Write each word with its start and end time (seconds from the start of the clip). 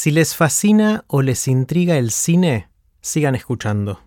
Si 0.00 0.12
les 0.12 0.36
fascina 0.36 1.04
o 1.08 1.22
les 1.22 1.48
intriga 1.48 1.98
el 1.98 2.12
cine, 2.12 2.68
sigan 3.00 3.34
escuchando. 3.34 4.00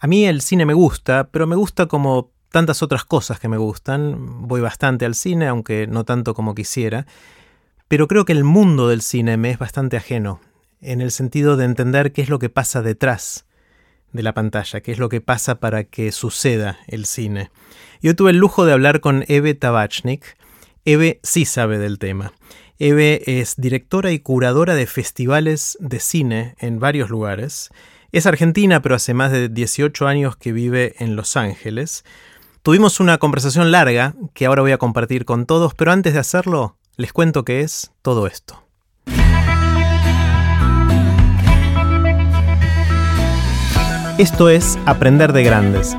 A 0.00 0.08
mí 0.08 0.24
el 0.24 0.40
cine 0.40 0.66
me 0.66 0.74
gusta, 0.74 1.28
pero 1.30 1.46
me 1.46 1.54
gusta 1.54 1.86
como 1.86 2.32
tantas 2.50 2.82
otras 2.82 3.04
cosas 3.04 3.38
que 3.38 3.46
me 3.46 3.58
gustan. 3.58 4.48
Voy 4.48 4.60
bastante 4.60 5.04
al 5.04 5.14
cine, 5.14 5.46
aunque 5.46 5.86
no 5.86 6.02
tanto 6.02 6.34
como 6.34 6.56
quisiera. 6.56 7.06
Pero 7.86 8.08
creo 8.08 8.24
que 8.24 8.32
el 8.32 8.42
mundo 8.42 8.88
del 8.88 9.02
cine 9.02 9.36
me 9.36 9.52
es 9.52 9.58
bastante 9.60 9.96
ajeno, 9.96 10.40
en 10.80 11.00
el 11.00 11.12
sentido 11.12 11.56
de 11.56 11.66
entender 11.66 12.12
qué 12.12 12.22
es 12.22 12.28
lo 12.28 12.40
que 12.40 12.50
pasa 12.50 12.82
detrás 12.82 13.46
de 14.10 14.24
la 14.24 14.34
pantalla, 14.34 14.80
qué 14.80 14.90
es 14.90 14.98
lo 14.98 15.08
que 15.08 15.20
pasa 15.20 15.60
para 15.60 15.84
que 15.84 16.10
suceda 16.10 16.80
el 16.88 17.06
cine. 17.06 17.52
Yo 18.00 18.16
tuve 18.16 18.32
el 18.32 18.38
lujo 18.38 18.64
de 18.64 18.72
hablar 18.72 18.98
con 18.98 19.24
Eve 19.28 19.54
Tabachnik. 19.54 20.36
Eve 20.84 21.20
sí 21.22 21.44
sabe 21.44 21.78
del 21.78 22.00
tema. 22.00 22.32
Eve 22.78 23.22
es 23.26 23.54
directora 23.56 24.12
y 24.12 24.18
curadora 24.18 24.74
de 24.74 24.86
festivales 24.86 25.76
de 25.80 26.00
cine 26.00 26.54
en 26.58 26.80
varios 26.80 27.10
lugares. 27.10 27.70
Es 28.12 28.26
argentina, 28.26 28.82
pero 28.82 28.94
hace 28.94 29.14
más 29.14 29.30
de 29.30 29.48
18 29.48 30.06
años 30.06 30.36
que 30.36 30.52
vive 30.52 30.94
en 30.98 31.14
Los 31.14 31.36
Ángeles. 31.36 32.04
Tuvimos 32.62 33.00
una 33.00 33.18
conversación 33.18 33.70
larga 33.70 34.14
que 34.34 34.46
ahora 34.46 34.62
voy 34.62 34.72
a 34.72 34.78
compartir 34.78 35.24
con 35.24 35.46
todos, 35.46 35.74
pero 35.74 35.92
antes 35.92 36.14
de 36.14 36.20
hacerlo, 36.20 36.76
les 36.96 37.12
cuento 37.12 37.44
qué 37.44 37.60
es 37.60 37.92
todo 38.02 38.26
esto. 38.26 38.62
Esto 44.18 44.50
es 44.50 44.78
Aprender 44.86 45.32
de 45.32 45.42
Grandes, 45.42 45.96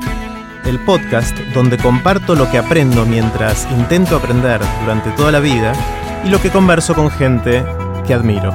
el 0.64 0.78
podcast 0.84 1.36
donde 1.52 1.78
comparto 1.78 2.34
lo 2.34 2.50
que 2.50 2.58
aprendo 2.58 3.04
mientras 3.04 3.68
intento 3.72 4.16
aprender 4.16 4.60
durante 4.82 5.10
toda 5.10 5.32
la 5.32 5.40
vida 5.40 5.72
y 6.24 6.30
lo 6.30 6.40
que 6.40 6.50
converso 6.50 6.94
con 6.94 7.10
gente 7.10 7.64
que 8.06 8.14
admiro. 8.14 8.52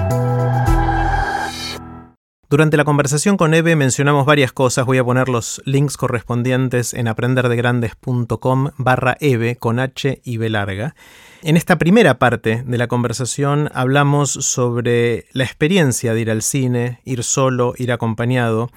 Durante 2.49 2.77
la 2.77 2.83
conversación 2.83 3.37
con 3.37 3.53
Eve 3.53 3.75
mencionamos 3.75 4.25
varias 4.25 4.51
cosas, 4.51 4.87
voy 4.87 4.97
a 4.97 5.03
poner 5.03 5.29
los 5.29 5.61
links 5.65 5.97
correspondientes 5.97 6.95
en 6.95 7.07
aprenderdegrandes.com 7.07 8.69
barra 8.77 9.17
Eve 9.19 9.55
con 9.55 9.79
H 9.79 10.19
y 10.23 10.37
B 10.37 10.49
larga. 10.49 10.95
En 11.43 11.57
esta 11.57 11.77
primera 11.77 12.17
parte 12.17 12.63
de 12.65 12.77
la 12.79 12.87
conversación 12.87 13.69
hablamos 13.75 14.31
sobre 14.31 15.25
la 15.31 15.43
experiencia 15.43 16.15
de 16.15 16.21
ir 16.21 16.31
al 16.31 16.41
cine, 16.41 17.01
ir 17.05 17.23
solo, 17.23 17.75
ir 17.77 17.91
acompañado, 17.91 18.71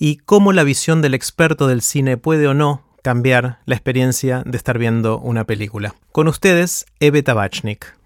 y 0.00 0.16
cómo 0.16 0.52
la 0.52 0.64
visión 0.64 1.00
del 1.00 1.14
experto 1.14 1.68
del 1.68 1.80
cine 1.80 2.16
puede 2.16 2.48
o 2.48 2.54
no 2.54 2.82
cambiar 3.02 3.60
la 3.66 3.76
experiencia 3.76 4.42
de 4.44 4.56
estar 4.56 4.78
viendo 4.78 5.20
una 5.20 5.44
película. 5.44 5.94
Con 6.10 6.26
ustedes, 6.26 6.86
Eve 6.98 7.22
Tabachnik. 7.22 8.01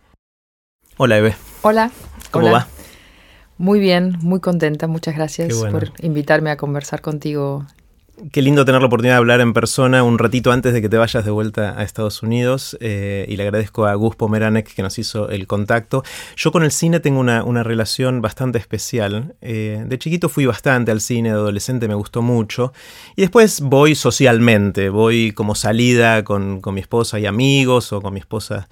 Hola, 0.98 1.18
Eve. 1.18 1.36
Hola. 1.62 1.90
¿Cómo 2.30 2.50
va? 2.50 2.66
Muy 3.58 3.80
bien, 3.80 4.16
muy 4.20 4.40
contenta. 4.40 4.86
Muchas 4.86 5.14
gracias 5.14 5.54
por 5.70 5.92
invitarme 6.02 6.50
a 6.50 6.56
conversar 6.56 7.00
contigo 7.00 7.66
Qué 8.32 8.40
lindo 8.40 8.64
tener 8.64 8.80
la 8.80 8.86
oportunidad 8.86 9.16
de 9.16 9.18
hablar 9.18 9.42
en 9.42 9.52
persona 9.52 10.02
un 10.02 10.18
ratito 10.18 10.50
antes 10.50 10.72
de 10.72 10.80
que 10.80 10.88
te 10.88 10.96
vayas 10.96 11.22
de 11.26 11.30
vuelta 11.30 11.78
a 11.78 11.82
Estados 11.82 12.22
Unidos 12.22 12.74
eh, 12.80 13.26
y 13.28 13.36
le 13.36 13.42
agradezco 13.42 13.84
a 13.84 13.94
Gus 13.94 14.16
Pomeranek 14.16 14.74
que 14.74 14.82
nos 14.82 14.98
hizo 14.98 15.28
el 15.28 15.46
contacto. 15.46 16.02
Yo 16.34 16.50
con 16.50 16.62
el 16.62 16.72
cine 16.72 16.98
tengo 16.98 17.20
una, 17.20 17.62
relación 17.62 18.22
bastante 18.22 18.56
especial. 18.58 19.34
Eh, 19.42 19.84
de 19.86 19.98
chiquito 19.98 20.30
fui 20.30 20.46
bastante 20.46 20.92
al 20.92 21.02
cine, 21.02 21.28
de 21.28 21.34
adolescente 21.34 21.88
me 21.88 21.94
gustó 21.94 22.22
mucho 22.22 22.72
y 23.16 23.20
después 23.20 23.60
voy 23.60 23.94
socialmente, 23.94 24.88
voy 24.88 25.32
como 25.32 25.54
salida 25.54 26.24
con, 26.24 26.62
mi 26.72 26.80
esposa 26.80 27.18
y 27.18 27.26
amigos 27.26 27.92
o 27.92 28.00
con 28.00 28.14
mi 28.14 28.20
esposa 28.20 28.66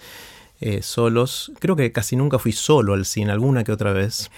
eh, 0.65 0.81
solos. 0.81 1.53
Creo 1.59 1.77
que 1.77 1.93
casi 1.93 2.17
nunca 2.17 2.39
fui 2.39 2.53
solo 2.53 2.95
al 2.95 3.05
cine, 3.05 3.31
alguna 3.31 3.65
que 3.65 3.73
otra 3.73 3.93
vez. 3.93 4.31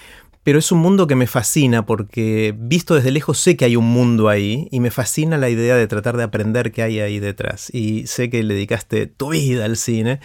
Pero 0.43 0.59
es 0.59 0.73
un 0.73 0.79
mundo 0.79 1.07
que 1.07 1.15
me 1.15 1.25
fascina 1.25 1.85
porque 1.85 2.53
visto 2.57 2.95
desde 2.95 3.11
lejos 3.11 3.37
sé 3.37 3.55
que 3.55 3.63
hay 3.63 3.77
un 3.77 3.85
mundo 3.85 4.27
ahí 4.27 4.67
y 4.69 4.81
me 4.81 4.91
fascina 4.91 5.37
la 5.37 5.49
idea 5.49 5.77
de 5.77 5.87
tratar 5.87 6.17
de 6.17 6.23
aprender 6.23 6.73
qué 6.73 6.83
hay 6.83 6.99
ahí 6.99 7.19
detrás. 7.19 7.73
Y 7.73 8.07
sé 8.07 8.29
que 8.29 8.43
le 8.43 8.55
dedicaste 8.55 9.07
tu 9.07 9.29
vida 9.29 9.63
al 9.63 9.77
cine, 9.77 10.19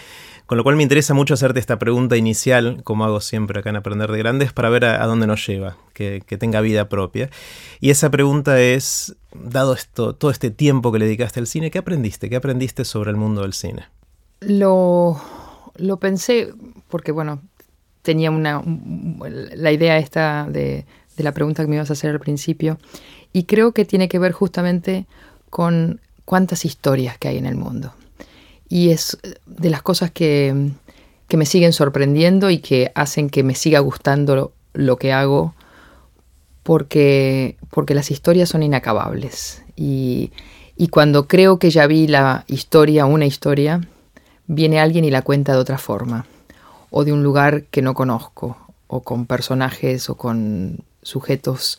con 0.46 0.58
lo 0.58 0.64
cual 0.64 0.74
me 0.74 0.82
interesa 0.82 1.14
mucho 1.14 1.34
hacerte 1.34 1.60
esta 1.60 1.78
pregunta 1.78 2.16
inicial, 2.16 2.82
como 2.82 3.04
hago 3.04 3.20
siempre 3.20 3.60
acá 3.60 3.70
en 3.70 3.76
Aprender 3.76 4.10
de 4.10 4.19
Grandes, 4.19 4.52
para 4.52 4.70
ver 4.70 4.86
a, 4.86 5.06
dónde 5.06 5.28
nos 5.28 5.46
lleva, 5.46 5.76
que, 5.94 6.20
tenga 6.36 6.60
vida 6.60 6.88
propia. 6.88 7.30
Y 7.78 7.90
esa 7.90 8.10
pregunta 8.10 8.60
es, 8.60 9.14
dado 9.32 9.72
esto, 9.72 10.16
todo 10.16 10.32
este 10.32 10.50
tiempo 10.50 10.90
que 10.90 10.98
le 10.98 11.04
dedicaste 11.04 11.38
al 11.38 11.46
cine, 11.46 11.70
¿qué 11.70 11.78
aprendiste? 11.78 12.28
¿Qué 12.28 12.34
aprendiste 12.34 12.84
sobre 12.84 13.10
el 13.10 13.16
mundo 13.16 13.42
del 13.42 13.52
cine? 13.52 13.84
Lo, 14.40 15.20
lo 15.76 15.98
pensé 15.98 16.52
porque, 16.88 17.12
bueno, 17.12 17.40
tenía 18.02 18.30
una, 18.30 18.62
la 19.54 19.72
idea 19.72 19.98
esta 19.98 20.46
de, 20.48 20.84
la 21.16 21.32
pregunta 21.32 21.62
que 21.62 21.68
me 21.68 21.76
ibas 21.76 21.90
a 21.90 21.92
hacer 21.94 22.10
al 22.10 22.20
principio, 22.20 22.78
y 23.32 23.44
creo 23.44 23.72
que 23.72 23.84
tiene 23.84 24.08
que 24.08 24.18
ver 24.18 24.32
justamente 24.32 25.06
con 25.50 26.00
cuántas 26.24 26.64
historias 26.64 27.16
que 27.18 27.28
hay 27.28 27.38
en 27.38 27.46
el 27.46 27.56
mundo. 27.56 27.94
Y 28.68 28.90
es 28.90 29.18
de 29.46 29.70
las 29.70 29.82
cosas 29.82 30.10
que, 30.10 30.70
que 31.28 31.36
me 31.36 31.46
siguen 31.46 31.72
sorprendiendo 31.72 32.50
y 32.50 32.58
que 32.58 32.90
hacen 32.94 33.30
que 33.30 33.42
me 33.42 33.54
siga 33.54 33.78
gustando 33.80 34.52
lo, 34.72 34.96
que 34.96 35.12
hago, 35.12 35.54
porque, 36.62 37.56
porque 37.70 37.94
las 37.94 38.10
historias 38.10 38.48
son 38.48 38.62
inacabables. 38.62 39.62
Y, 39.76 40.32
y 40.76 40.88
cuando 40.88 41.28
creo 41.28 41.58
que 41.58 41.70
ya 41.70 41.86
vi 41.86 42.06
la 42.06 42.44
historia, 42.48 43.06
una 43.06 43.26
historia, 43.26 43.82
viene 44.54 44.80
alguien 44.80 45.04
y 45.04 45.10
la 45.10 45.22
cuenta 45.22 45.52
de 45.52 45.58
otra 45.58 45.78
forma 45.78 46.26
o 46.90 47.04
de 47.04 47.12
un 47.12 47.22
lugar 47.22 47.64
que 47.64 47.82
no 47.82 47.94
conozco, 47.94 48.56
o 48.86 49.00
con 49.00 49.24
personajes 49.24 50.10
o 50.10 50.16
con 50.16 50.80
sujetos. 51.02 51.78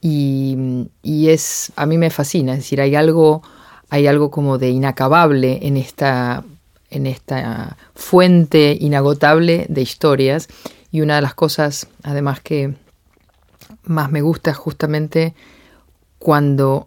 Y, 0.00 0.86
es, 1.02 1.72
a 1.74 1.84
mí 1.84 1.98
me 1.98 2.10
fascina, 2.10 2.52
es 2.52 2.58
decir, 2.58 2.80
hay 2.80 2.94
algo, 2.94 3.42
hay 3.90 4.06
algo 4.06 4.30
como 4.30 4.56
de 4.56 4.70
inacabable 4.70 5.58
en 5.62 5.76
esta, 5.76 6.44
en 6.90 7.08
esta 7.08 7.76
fuente 7.96 8.76
inagotable 8.80 9.66
de 9.68 9.82
historias. 9.82 10.48
Y 10.92 11.00
una 11.00 11.16
de 11.16 11.22
las 11.22 11.34
cosas, 11.34 11.88
además, 12.04 12.38
que 12.40 12.74
más 13.82 14.12
me 14.12 14.22
gusta 14.22 14.54
justamente 14.54 15.34
cuando 16.20 16.86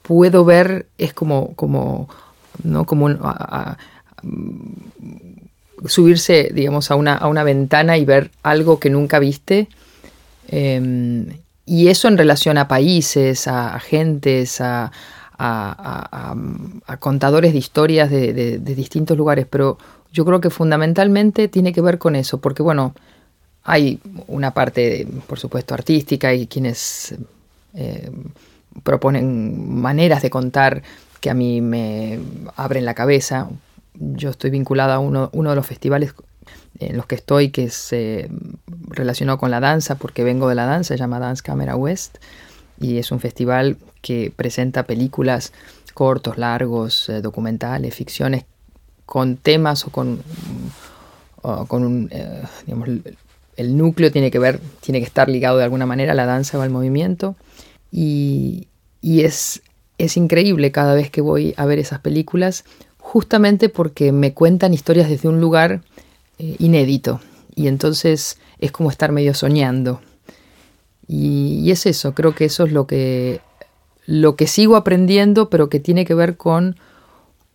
puedo 0.00 0.46
ver, 0.46 0.86
es 0.96 1.12
como, 1.12 1.54
como, 1.54 2.08
¿no? 2.64 2.86
como 2.86 3.10
subirse, 5.86 6.50
digamos, 6.52 6.90
a 6.90 6.94
una, 6.94 7.14
a 7.14 7.28
una 7.28 7.44
ventana 7.44 7.96
y 7.98 8.04
ver 8.04 8.30
algo 8.42 8.78
que 8.78 8.90
nunca 8.90 9.18
viste. 9.18 9.68
Em, 10.48 11.26
y 11.64 11.88
eso 11.88 12.08
en 12.08 12.18
relación 12.18 12.58
a 12.58 12.68
países, 12.68 13.46
a, 13.48 13.78
gentes, 13.80 14.60
a, 14.60 14.90
contadores 17.00 17.52
de 17.52 17.58
historias 17.58 18.10
de, 18.10 18.58
distintos 18.58 19.16
lugares. 19.16 19.46
Pero 19.48 19.78
yo 20.12 20.24
creo 20.24 20.40
que 20.40 20.50
fundamentalmente 20.50 21.48
tiene 21.48 21.72
que 21.72 21.80
ver 21.80 21.98
con 21.98 22.16
eso, 22.16 22.38
porque 22.40 22.62
bueno, 22.62 22.94
hay 23.64 24.00
una 24.26 24.52
parte, 24.52 25.06
por 25.26 25.38
supuesto, 25.38 25.74
artística 25.74 26.34
y 26.34 26.46
quienes 26.46 27.14
eh, 27.74 28.10
proponen 28.82 29.80
maneras 29.80 30.22
de 30.22 30.30
contar 30.30 30.82
que 31.20 31.30
a 31.30 31.34
mí 31.34 31.60
me 31.60 32.18
abren 32.56 32.84
la 32.84 32.94
cabeza 32.94 33.48
yo 33.94 34.30
estoy 34.30 34.50
vinculada 34.50 34.94
a 34.94 34.98
uno, 34.98 35.28
de 35.32 35.54
los 35.54 35.66
festivales 35.66 36.14
en 36.78 36.96
los 36.96 37.06
que 37.06 37.14
estoy, 37.14 37.50
que 37.50 37.70
se 37.70 38.28
relacionó 38.88 39.38
con 39.38 39.50
la 39.50 39.60
danza, 39.60 39.96
porque 39.96 40.24
vengo 40.24 40.48
de 40.48 40.54
la 40.54 40.66
danza, 40.66 40.94
se 40.94 40.98
llama 40.98 41.18
Dance 41.18 41.42
Camera 41.42 41.76
West, 41.76 42.18
y 42.80 42.98
es 42.98 43.12
un 43.12 43.20
festival 43.20 43.76
que 44.00 44.32
presenta 44.34 44.84
películas 44.84 45.52
cortos, 45.94 46.38
largos, 46.38 47.08
eh, 47.08 47.20
documentales, 47.20 47.94
ficciones, 47.94 48.44
con 49.06 49.36
temas 49.36 49.86
o 49.86 49.90
con, 49.90 50.22
con 51.68 51.84
un, 51.84 52.08
eh, 52.10 52.42
el 53.56 53.76
núcleo 53.76 54.10
tiene 54.10 54.30
que 54.30 54.38
ver, 54.38 54.58
tiene 54.80 55.00
que 55.00 55.06
estar 55.06 55.28
ligado 55.28 55.58
de 55.58 55.64
alguna 55.64 55.86
manera 55.86 56.12
a 56.12 56.14
la 56.14 56.26
danza 56.26 56.58
o 56.58 56.62
al 56.62 56.70
movimiento, 56.70 57.36
y, 57.90 58.68
y 59.02 59.20
es, 59.20 59.62
es 59.98 60.16
increíble 60.16 60.72
cada 60.72 60.94
vez 60.94 61.10
que 61.10 61.20
voy 61.20 61.54
a 61.56 61.66
ver 61.66 61.78
esas 61.78 62.00
películas 62.00 62.64
justamente 63.12 63.68
porque 63.68 64.10
me 64.10 64.32
cuentan 64.32 64.72
historias 64.72 65.10
desde 65.10 65.28
un 65.28 65.38
lugar 65.38 65.82
eh, 66.38 66.56
inédito 66.58 67.20
y 67.54 67.66
entonces 67.66 68.38
es 68.58 68.72
como 68.72 68.90
estar 68.90 69.12
medio 69.12 69.34
soñando. 69.34 70.00
Y, 71.06 71.70
es 71.70 71.84
eso, 71.84 72.14
creo 72.14 72.34
que 72.34 72.46
eso 72.46 72.64
es 72.64 72.72
lo 72.72 72.86
que, 72.86 73.42
lo 74.06 74.34
que 74.34 74.46
sigo 74.46 74.76
aprendiendo, 74.76 75.50
pero 75.50 75.68
que 75.68 75.78
tiene 75.78 76.06
que 76.06 76.14
ver 76.14 76.38
con, 76.38 76.76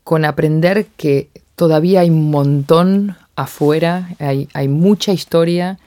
con 0.04 0.26
aprender 0.26 0.86
que 0.96 1.32
todavía 1.56 2.02
hay 2.02 2.12
un 2.12 2.30
montón 2.30 3.18
afuera, 3.36 4.16
hay, 4.20 4.50
hay 4.54 4.68
mucha 4.68 5.12
historia 5.12 5.80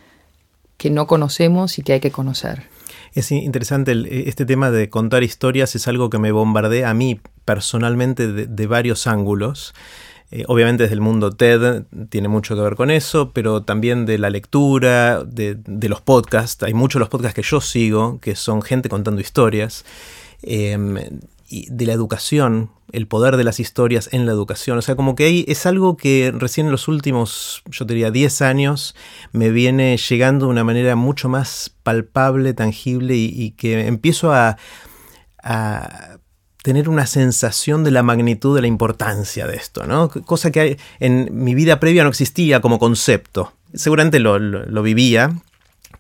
que 0.79 0.91
no 0.91 1.07
conocemos 1.07 1.79
y 1.79 1.83
que 1.83 1.93
hay 1.93 2.01
que 2.01 2.11
conocer. 2.11 2.65
Es 3.13 3.33
interesante 3.33 4.29
este 4.29 4.47
tema 4.47 4.71
de 4.71 4.89
contar 4.89 5.23
historias, 5.23 5.75
es 5.75 5.89
algo 5.89 6.11
que 6.11 6.19
me 6.19 6.31
bombardea 6.33 6.91
a 6.91 6.95
mí 6.95 7.21
personalmente 7.45 8.29
de, 8.29 8.67
varios 8.67 9.07
ángulos. 9.07 9.75
eh, 10.31 10.45
obviamente 10.47 10.85
desde 10.85 10.95
el 10.95 11.01
mundo 11.01 11.33
TED 11.33 11.83
tiene 12.09 12.29
mucho 12.29 12.55
que 12.55 12.61
ver 12.63 12.77
con 12.77 12.91
eso, 12.91 13.33
pero 13.33 13.63
también 13.63 14.07
de 14.07 14.19
la 14.19 14.31
lectura, 14.31 15.25
de, 15.25 15.59
los 15.89 16.01
podcasts. 16.01 16.63
Hay 16.63 16.75
muchos 16.75 16.99
de 16.99 17.01
los 17.01 17.09
podcasts 17.09 17.35
que 17.35 17.43
yo 17.43 17.61
sigo, 17.61 18.21
que 18.21 18.37
son 18.37 18.63
gente 18.63 18.89
contando 18.89 19.21
historias. 19.21 19.85
Em, 20.43 20.97
de 21.51 21.87
la 21.87 21.93
educación, 21.93 22.71
el 22.93 23.07
poder 23.07 23.37
de 23.37 23.45
las 23.45 23.61
historias 23.61 24.09
en 24.13 24.27
la 24.27 24.33
educación. 24.33 24.79
O 24.79 24.83
sea, 24.83 24.97
como 24.97 25.15
que 25.15 25.45
es 25.49 25.67
algo 25.67 25.97
que 25.97 26.33
recién 26.35 26.67
en 26.67 26.73
los 26.73 26.89
últimos, 26.89 27.63
yo 27.71 27.85
diría, 27.85 28.11
10 28.11 28.43
años 28.43 28.95
me 29.33 29.51
viene 29.51 29.97
llegando 29.97 30.47
de 30.47 30.53
una 30.53 30.65
manera 30.65 30.97
mucho 30.97 31.29
más 31.29 31.75
palpable, 31.83 32.55
tangible 32.55 33.17
y, 33.17 33.51
que 33.53 33.87
empiezo 33.87 34.33
a, 34.33 34.57
a 35.43 36.19
tener 36.63 36.89
una 36.89 37.07
sensación 37.07 37.85
de 37.85 37.91
la 37.91 38.03
magnitud 38.03 38.55
de 38.55 38.63
la 38.63 38.67
importancia 38.67 39.47
de 39.47 39.57
esto, 39.57 39.87
¿no? 39.87 40.09
Cosa 40.11 40.51
que 40.51 40.79
en 40.99 41.29
mi 41.33 41.55
vida 41.55 41.81
previa 41.81 42.03
no 42.03 42.11
existía 42.11 42.61
como 42.61 42.79
concepto. 42.79 43.53
Seguramente 43.73 44.19
lo, 44.19 44.83
vivía, 44.83 45.33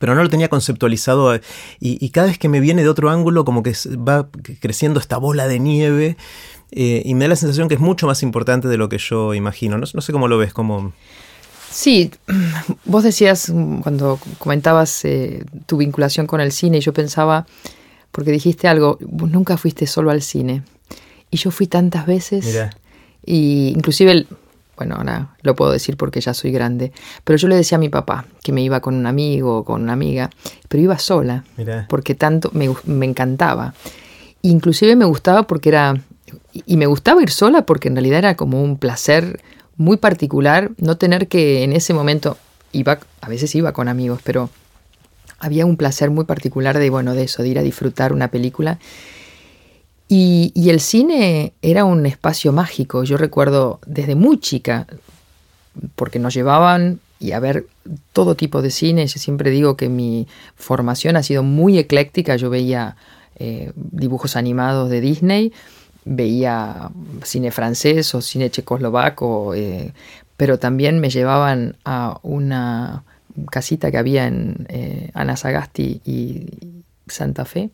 pero 0.00 0.14
no 0.14 0.23
lo 0.23 0.31
tenía 0.31 0.49
conceptualizado 0.49 1.38
y, 1.79 2.08
cada 2.08 2.29
vez 2.29 2.38
que 2.38 2.49
me 2.49 2.58
viene 2.58 2.82
de 2.82 2.88
otro 2.88 3.11
ángulo 3.11 3.44
como 3.44 3.62
que 3.62 3.75
va 3.97 4.31
creciendo 4.58 4.99
esta 4.99 5.19
bola 5.19 5.47
de 5.47 5.61
nieve 5.61 6.17
eh, 6.73 7.02
y 7.05 7.14
me 7.14 7.26
da 7.26 7.29
la 7.29 7.37
sensación 7.37 7.69
que 7.69 7.75
es 7.75 7.81
mucho 7.81 8.06
más 8.06 8.23
importante 8.23 8.67
de 8.67 8.79
lo 8.79 8.88
que 8.88 8.97
yo 8.97 9.35
imagino. 9.35 9.76
No, 9.76 9.87
sé 9.87 10.12
cómo 10.12 10.26
lo 10.26 10.38
ves, 10.38 10.55
como... 10.55 10.94
Sí, 11.70 12.11
vos 12.87 13.05
decías 13.05 13.52
cuando 13.82 14.19
comentabas 14.38 15.05
eh, 15.05 15.44
tu 15.67 15.76
vinculación 15.76 16.26
con 16.26 16.41
el 16.41 16.50
cine 16.50 16.79
y 16.79 16.81
yo 16.81 16.94
pensaba 16.94 17.47
porque 18.11 18.31
dijiste 18.31 18.69
algo, 18.69 18.97
vos 19.02 19.31
nunca 19.31 19.58
fuiste 19.58 19.87
solo 19.87 20.11
al 20.11 20.23
cine. 20.23 20.62
Y 21.31 21.37
yo 21.37 21.50
fui 21.50 21.67
tantas 21.67 22.06
veces. 22.06 22.47
Mira. 22.47 22.70
Y 23.26 23.75
inclusive, 23.76 24.26
bueno, 24.80 24.94
ahora 24.94 25.28
lo 25.42 25.54
puedo 25.54 25.72
decir 25.72 25.98
porque 25.98 26.22
ya 26.22 26.32
soy 26.32 26.52
grande, 26.52 26.90
pero 27.22 27.36
yo 27.36 27.48
le 27.48 27.56
decía 27.56 27.76
a 27.76 27.78
mi 27.78 27.90
papá 27.90 28.24
que 28.42 28.50
me 28.50 28.62
iba 28.62 28.80
con 28.80 28.94
un 28.94 29.04
amigo 29.04 29.58
o 29.58 29.64
con 29.64 29.82
una 29.82 29.92
amiga, 29.92 30.30
pero 30.70 30.82
iba 30.82 30.98
sola, 30.98 31.44
porque 31.90 32.14
tanto 32.14 32.50
me, 32.54 32.74
me 32.86 33.04
encantaba. 33.04 33.74
Inclusive 34.40 34.96
me 34.96 35.04
gustaba 35.04 35.42
porque 35.42 35.68
era, 35.68 36.00
y 36.64 36.78
me 36.78 36.86
gustaba 36.86 37.22
ir 37.22 37.28
sola 37.28 37.66
porque 37.66 37.88
en 37.88 37.96
realidad 37.96 38.20
era 38.20 38.36
como 38.36 38.62
un 38.62 38.78
placer 38.78 39.42
muy 39.76 39.98
particular 39.98 40.70
no 40.78 40.96
tener 40.96 41.28
que 41.28 41.62
en 41.62 41.74
ese 41.74 41.92
momento, 41.92 42.38
iba, 42.72 43.00
a 43.20 43.28
veces 43.28 43.54
iba 43.54 43.74
con 43.74 43.86
amigos, 43.86 44.20
pero 44.24 44.48
había 45.40 45.66
un 45.66 45.76
placer 45.76 46.08
muy 46.10 46.24
particular 46.24 46.78
de, 46.78 46.88
bueno, 46.88 47.12
de 47.12 47.24
eso, 47.24 47.42
de 47.42 47.50
ir 47.50 47.58
a 47.58 47.62
disfrutar 47.62 48.14
una 48.14 48.28
película. 48.28 48.78
Y, 50.12 50.68
el 50.68 50.80
cine 50.80 51.52
era 51.62 51.84
un 51.84 52.04
espacio 52.04 52.52
mágico. 52.52 53.04
Yo 53.04 53.16
recuerdo 53.16 53.78
desde 53.86 54.16
muy 54.16 54.40
chica, 54.40 54.88
porque 55.94 56.18
nos 56.18 56.34
llevaban 56.34 56.98
y 57.20 57.30
a 57.30 57.38
ver 57.38 57.66
todo 58.12 58.34
tipo 58.34 58.60
de 58.60 58.72
cine. 58.72 59.06
Yo 59.06 59.20
siempre 59.20 59.52
digo 59.52 59.76
que 59.76 59.88
mi 59.88 60.26
formación 60.56 61.14
ha 61.14 61.22
sido 61.22 61.44
muy 61.44 61.78
ecléctica. 61.78 62.34
Yo 62.34 62.50
veía 62.50 62.96
eh, 63.36 63.70
dibujos 63.76 64.34
animados 64.34 64.90
de 64.90 65.00
Disney, 65.00 65.52
veía 66.04 66.90
cine 67.22 67.52
francés 67.52 68.12
o 68.16 68.20
cine 68.20 68.50
checoslovaco, 68.50 69.54
eh, 69.54 69.92
pero 70.36 70.58
también 70.58 70.98
me 70.98 71.10
llevaban 71.10 71.76
a 71.84 72.18
una 72.24 73.04
casita 73.52 73.92
que 73.92 73.98
había 73.98 74.26
en 74.26 74.66
eh, 74.70 75.12
Anasagasti 75.14 76.00
y 76.04 76.46
Santa 77.06 77.44
Fe, 77.44 77.70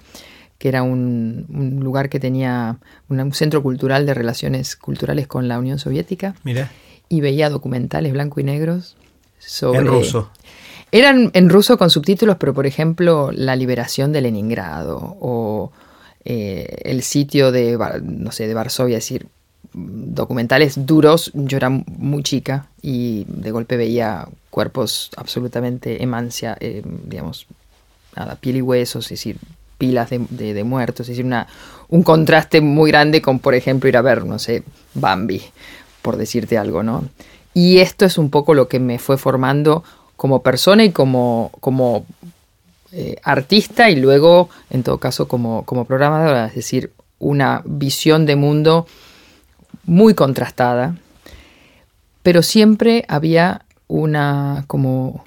que 0.59 0.69
era 0.69 0.83
un, 0.83 1.47
lugar 1.83 2.09
que 2.09 2.21
tenía 2.21 2.79
un, 3.09 3.33
centro 3.33 3.63
cultural 3.63 4.07
de 4.07 4.15
relaciones 4.15 4.77
culturales 4.77 5.27
con 5.27 5.49
la 5.49 5.59
Unión 5.59 5.79
Soviética. 5.79 6.35
Mira. 6.45 6.71
Y 7.09 7.21
veía 7.21 7.51
documentales 7.51 8.13
blanco 8.13 8.41
y 8.41 8.45
negros 8.45 8.97
sobre... 9.39 9.81
En 9.81 9.87
ruso. 9.87 10.31
Eran 10.93 11.31
en 11.35 11.51
ruso 11.51 11.79
con 11.79 11.91
subtítulos, 11.91 12.37
pero 12.39 12.55
por 12.55 12.67
ejemplo, 12.67 13.31
la 13.33 13.57
liberación 13.57 14.13
de 14.13 14.21
Leningrado 14.21 15.17
o 15.21 15.73
eh, 16.25 16.83
el 16.85 17.03
sitio 17.03 17.53
de, 17.53 17.77
no 18.03 18.33
sé, 18.33 18.47
de 18.47 18.55
Varsovia, 18.55 18.99
es 18.99 19.05
decir, 19.05 19.27
documentales 19.73 20.87
duros. 20.87 21.31
Yo 21.35 21.57
era 21.57 21.71
muy 21.71 22.23
chica 22.23 22.69
y 22.83 23.25
de 23.29 23.51
golpe 23.51 23.77
veía 23.77 24.27
cuerpos 24.51 25.11
absolutamente 25.17 26.03
emancia, 26.03 26.57
eh, 26.61 26.83
digamos, 27.05 27.47
nada, 28.17 28.37
piel 28.37 28.57
y 28.57 28.63
huesos, 28.63 29.07
es 29.07 29.11
decir, 29.11 29.39
pilas 29.79 30.11
de, 30.11 30.65
muertos, 30.65 31.07
es 31.07 31.09
decir, 31.09 31.25
una, 31.25 31.47
un 31.89 32.03
contraste 32.03 32.61
muy 32.61 32.91
grande 32.91 33.21
con, 33.23 33.39
por 33.39 33.55
ejemplo, 33.55 33.89
ir 33.89 33.97
a 33.97 34.03
ver, 34.03 34.25
no 34.25 34.39
sé, 34.39 34.63
Bambi, 34.95 35.43
por 36.03 36.17
decirte 36.17 36.59
algo, 36.59 36.83
¿no? 36.83 37.05
Y 37.55 37.79
esto 37.79 38.05
es 38.05 38.19
un 38.19 38.31
poco 38.31 38.55
lo 38.55 38.69
que 38.69 38.81
me 38.81 38.99
fue 38.99 39.17
formando 39.17 39.85
como 40.17 40.43
persona 40.43 40.85
y 40.85 40.91
como, 40.91 41.53
como 41.61 42.05
eh, 42.93 43.17
artista 43.23 43.91
y 43.91 43.97
luego, 43.97 44.49
en 44.71 44.83
todo 44.83 44.99
caso, 44.99 45.29
como, 45.29 45.65
como 45.65 45.85
programadora, 45.85 46.47
es 46.47 46.55
decir, 46.55 46.93
una 47.19 47.63
visión 47.65 48.25
de 48.25 48.37
mundo 48.37 48.87
muy 49.85 50.15
contrastada, 50.15 50.97
pero 52.23 52.43
siempre 52.43 53.05
había 53.09 53.63
una 53.89 54.65
como, 54.67 55.26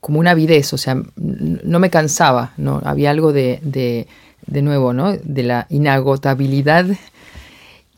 como 0.00 0.20
una 0.20 0.32
avidez, 0.32 0.72
o 0.72 0.78
sea, 0.78 1.02
no 1.16 1.78
me 1.78 1.90
cansaba, 1.90 2.52
¿no? 2.56 2.80
Había 2.84 3.10
algo 3.10 3.32
de, 3.32 3.60
de, 3.62 4.62
nuevo, 4.62 4.92
¿no? 4.92 5.16
De 5.16 5.42
la 5.42 5.66
inagotabilidad 5.70 6.86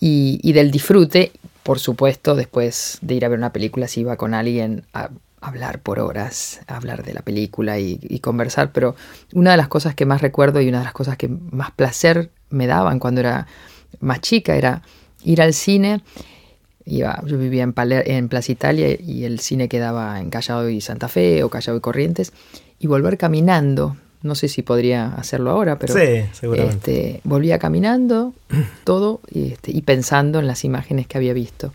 y, 0.01 0.53
del 0.53 0.71
disfrute. 0.71 1.33
Por 1.63 1.79
supuesto, 1.79 2.35
después 2.35 2.99
de 3.03 3.15
ir 3.15 3.25
a 3.25 3.29
ver 3.29 3.39
una 3.39 3.53
película, 3.53 3.87
si 3.87 4.01
iba 4.01 4.17
con 4.17 4.33
alguien 4.33 4.85
a 4.95 5.11
hablar 5.43 5.81
por 5.81 6.01
horas, 6.01 6.61
a 6.67 6.77
hablar 6.77 7.05
de 7.05 7.15
la 7.15 7.23
película 7.23 7.79
y, 7.79 7.99
y, 8.03 8.21
conversar, 8.21 8.73
pero 8.73 8.97
una 9.35 9.53
de 9.53 9.57
las 9.59 9.69
cosas 9.69 9.95
que 9.95 10.07
más 10.07 10.23
recuerdo 10.23 10.61
y 10.61 10.69
una 10.69 10.79
de 10.79 10.85
las 10.85 10.95
cosas 10.95 11.17
que 11.17 11.29
más 11.29 11.71
placer 11.71 12.31
me 12.49 12.67
daban 12.67 12.99
cuando 12.99 13.21
era 13.21 13.47
más 14.01 14.21
chica 14.21 14.57
era 14.57 14.83
ir 15.23 15.43
al 15.43 15.53
cine 15.53 16.03
yo 16.99 17.39
vivía 17.39 17.63
en, 17.63 17.75
en 17.77 18.29
Plaza 18.29 18.53
Italia 18.53 18.97
y 18.99 19.25
el 19.25 19.41
cine 19.41 19.69
quedaba 19.69 20.21
en 20.21 20.31
Callao 20.31 20.69
y 20.69 20.81
Santa 20.81 21.09
Fe 21.09 21.43
o 21.43 21.49
Callao 21.49 21.77
y 21.77 21.81
Corrientes 21.81 22.33
y 22.79 22.87
volver 22.87 23.17
caminando. 23.17 23.97
No 24.23 24.35
sé 24.35 24.49
si 24.49 24.63
podría 24.63 25.15
hacerlo 25.15 25.51
ahora, 25.51 25.79
pero 25.79 25.95
sí. 25.95 26.23
Este, 26.57 27.21
volvía 27.25 27.59
caminando 27.59 28.35
todo 28.85 29.21
y, 29.31 29.53
este, 29.53 29.71
y, 29.73 29.83
pensando 29.83 30.41
en 30.41 30.47
las 30.47 30.65
imágenes 30.65 31.07
que 31.07 31.17
había 31.17 31.33
visto. 31.33 31.73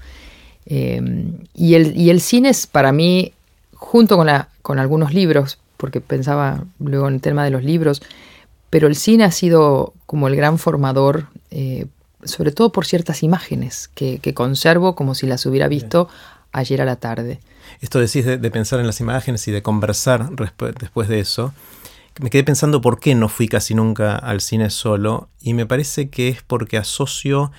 Em, 0.65 1.37
y, 1.53 1.75
el, 1.75 1.95
y 1.97 2.09
el 2.09 2.21
cine 2.21 2.49
es 2.49 2.67
para 2.67 2.91
mí, 2.91 3.33
junto 3.73 4.17
con, 4.17 4.27
la, 4.27 4.49
con 4.61 4.79
algunos 4.79 5.13
libros, 5.13 5.59
porque 5.77 6.01
pensaba 6.01 6.63
luego 6.79 7.07
en 7.07 7.15
el 7.15 7.21
tema 7.21 7.43
de 7.43 7.51
los 7.51 7.63
libros, 7.63 8.01
pero 8.69 8.87
el 8.87 8.95
cine 8.95 9.23
ha 9.23 9.31
sido 9.31 9.93
como 10.05 10.27
el 10.27 10.35
gran 10.35 10.57
formador 10.59 11.27
eh, 11.51 11.85
sobre 12.25 12.51
todo 12.51 12.71
por 12.71 12.85
ciertas 12.85 13.23
imágenes 13.23 13.89
que, 13.95 14.19
conservo 14.33 14.95
como 14.95 15.15
si 15.15 15.27
las 15.27 15.45
hubiera 15.45 15.67
visto 15.67 16.09
ayer 16.51 16.81
a 16.81 16.85
la 16.85 16.97
tarde. 16.97 17.39
Esto 17.81 17.99
decís 17.99 18.25
de, 18.25 18.37
pensar 18.51 18.79
en 18.79 18.87
las 18.87 18.99
imágenes 18.99 19.47
y 19.47 19.51
de 19.51 19.61
conversar 19.61 20.29
después 20.79 21.07
de 21.07 21.19
eso. 21.19 21.53
Me 22.19 22.29
quedé 22.29 22.43
pensando 22.43 22.81
por 22.81 22.99
qué 22.99 23.13
no 23.13 23.27
fui 23.27 23.47
casi 23.47 23.75
nunca 23.75 24.15
al 24.15 24.39
cine 24.39 24.69
solo 24.69 25.27
y 25.41 25.53
me 25.53 25.65
parece 25.65 26.09
que 26.09 26.29
es 26.29 26.41
porque 26.41 26.77
asocio 26.77 27.51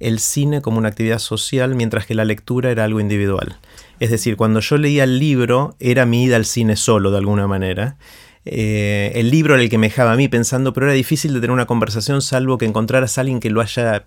el 0.00 0.18
cine 0.18 0.60
como 0.60 0.78
una 0.78 0.88
actividad 0.88 1.20
social 1.20 1.76
mientras 1.76 2.06
que 2.06 2.14
la 2.14 2.24
lectura 2.24 2.72
era 2.72 2.82
algo 2.82 2.98
individual. 2.98 3.58
Es 4.00 4.10
decir, 4.10 4.36
cuando 4.36 4.58
yo 4.58 4.76
leía 4.76 5.04
el 5.04 5.20
libro 5.20 5.76
era 5.78 6.04
mi 6.04 6.24
ida 6.24 6.34
al 6.34 6.44
cine 6.44 6.74
solo 6.74 7.12
de 7.12 7.18
alguna 7.18 7.46
manera 7.46 7.96
eh, 8.44 9.12
el 9.14 9.30
libro 9.30 9.54
era 9.54 9.62
el 9.62 9.70
que 9.70 9.78
me 9.78 9.88
dejaba 9.88 10.12
a 10.12 10.16
mí 10.16 10.28
pensando, 10.28 10.72
pero 10.72 10.86
era 10.86 10.94
difícil 10.94 11.32
de 11.32 11.40
tener 11.40 11.52
una 11.52 11.66
conversación 11.66 12.22
salvo 12.22 12.58
que 12.58 12.64
encontraras 12.64 13.16
a 13.18 13.20
alguien 13.20 13.40
que 13.40 13.50
lo 13.50 13.60
haya, 13.60 14.06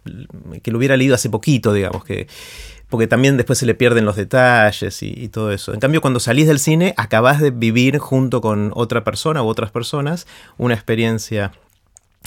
que 0.62 0.72
lo 0.72 0.78
hubiera 0.78 0.98
leído 0.98 1.16
hace 1.16 1.30
poquito, 1.30 1.72
digamos, 1.72 2.04
que, 2.04 2.28
porque 2.90 3.08
también 3.08 3.38
después 3.38 3.60
se 3.60 3.66
le 3.66 3.76
pierden 3.76 4.06
los 4.06 4.16
detalles 4.16 5.02
y, 5.02 5.30
todo 5.30 5.52
eso. 5.52 5.74
En 5.74 5.80
cambio, 5.80 6.02
cuando 6.02 6.20
salís 6.20 6.48
del 6.48 6.60
cine, 6.60 6.94
acabás 6.98 7.40
de 7.40 7.52
vivir 7.52 7.98
junto 7.98 8.42
con 8.42 8.72
otra 8.76 9.04
persona 9.04 9.42
u 9.42 9.48
otras 9.48 9.72
personas 9.72 10.28
una 10.58 10.74
experiencia. 10.74 11.54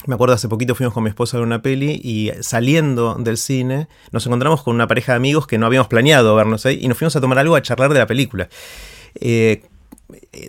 Me 0.05 0.15
acuerdo 0.15 0.33
hace 0.33 0.47
poquito 0.47 0.75
fuimos 0.75 0.93
con 0.93 1.03
mi 1.03 1.09
esposa 1.09 1.35
a 1.35 1.39
ver 1.41 1.47
una 1.47 1.61
peli 1.61 1.99
y 2.01 2.31
saliendo 2.39 3.15
del 3.15 3.35
cine 3.35 3.89
nos 4.13 4.25
encontramos 4.25 4.63
con 4.63 4.73
una 4.73 4.87
pareja 4.87 5.11
de 5.11 5.17
amigos 5.17 5.45
que 5.45 5.57
no 5.57 5.65
habíamos 5.65 5.89
planeado 5.89 6.33
vernos 6.35 6.65
ahí 6.65 6.79
y 6.81 6.87
nos 6.87 6.97
fuimos 6.97 7.17
a 7.17 7.21
tomar 7.21 7.37
algo 7.37 7.57
a 7.57 7.61
charlar 7.61 7.91
de 7.91 7.99
la 7.99 8.07
película. 8.07 8.47
Eh, 9.15 9.63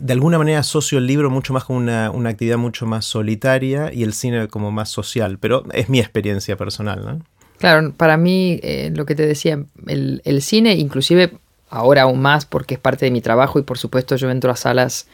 de 0.00 0.12
alguna 0.12 0.38
manera 0.38 0.60
asocio 0.60 0.98
el 0.98 1.06
libro 1.06 1.30
mucho 1.30 1.52
más 1.52 1.64
con 1.64 1.76
una, 1.76 2.06
actividad 2.28 2.56
mucho 2.56 2.86
más 2.86 3.04
solitaria 3.04 3.92
y 3.92 4.02
el 4.02 4.14
cine 4.14 4.48
como 4.48 4.70
más 4.70 4.88
social, 4.88 5.38
pero 5.38 5.64
es 5.72 5.88
mi 5.88 6.00
experiencia 6.00 6.56
personal, 6.56 7.04
¿no? 7.04 7.20
Claro, 7.58 7.92
para 7.92 8.16
mí, 8.16 8.58
eh, 8.62 8.90
lo 8.94 9.04
que 9.04 9.14
te 9.14 9.26
decía, 9.26 9.62
el, 9.86 10.42
cine, 10.42 10.74
inclusive 10.76 11.32
ahora 11.68 12.02
aún 12.02 12.20
más, 12.20 12.46
porque 12.46 12.74
es 12.74 12.80
parte 12.80 13.04
de 13.04 13.10
mi 13.10 13.20
trabajo 13.20 13.58
y 13.58 13.62
por 13.62 13.76
supuesto 13.76 14.16
yo 14.16 14.30
entro 14.30 14.50
a 14.50 14.56
salas, 14.56 15.06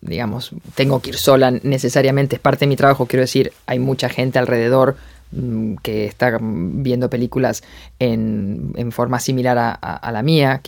digamos, 0.00 0.52
tengo 0.74 1.02
que 1.02 1.10
ir 1.10 1.16
sola 1.16 1.50
necesariamente, 1.50 2.36
es 2.36 2.40
parte 2.40 2.60
de 2.60 2.68
mi 2.68 2.76
trabajo, 2.76 3.04
quiero 3.04 3.20
decir, 3.20 3.52
hay 3.66 3.78
mucha 3.78 4.08
gente 4.08 4.38
alrededor 4.38 4.96
mm, 5.32 5.74
que 5.82 6.06
está 6.06 6.38
viendo 6.40 7.10
películas 7.10 7.62
en, 7.98 8.72
forma 8.92 9.20
similar 9.20 9.58
a, 9.58 10.10
la 10.10 10.22
mía, 10.22 10.62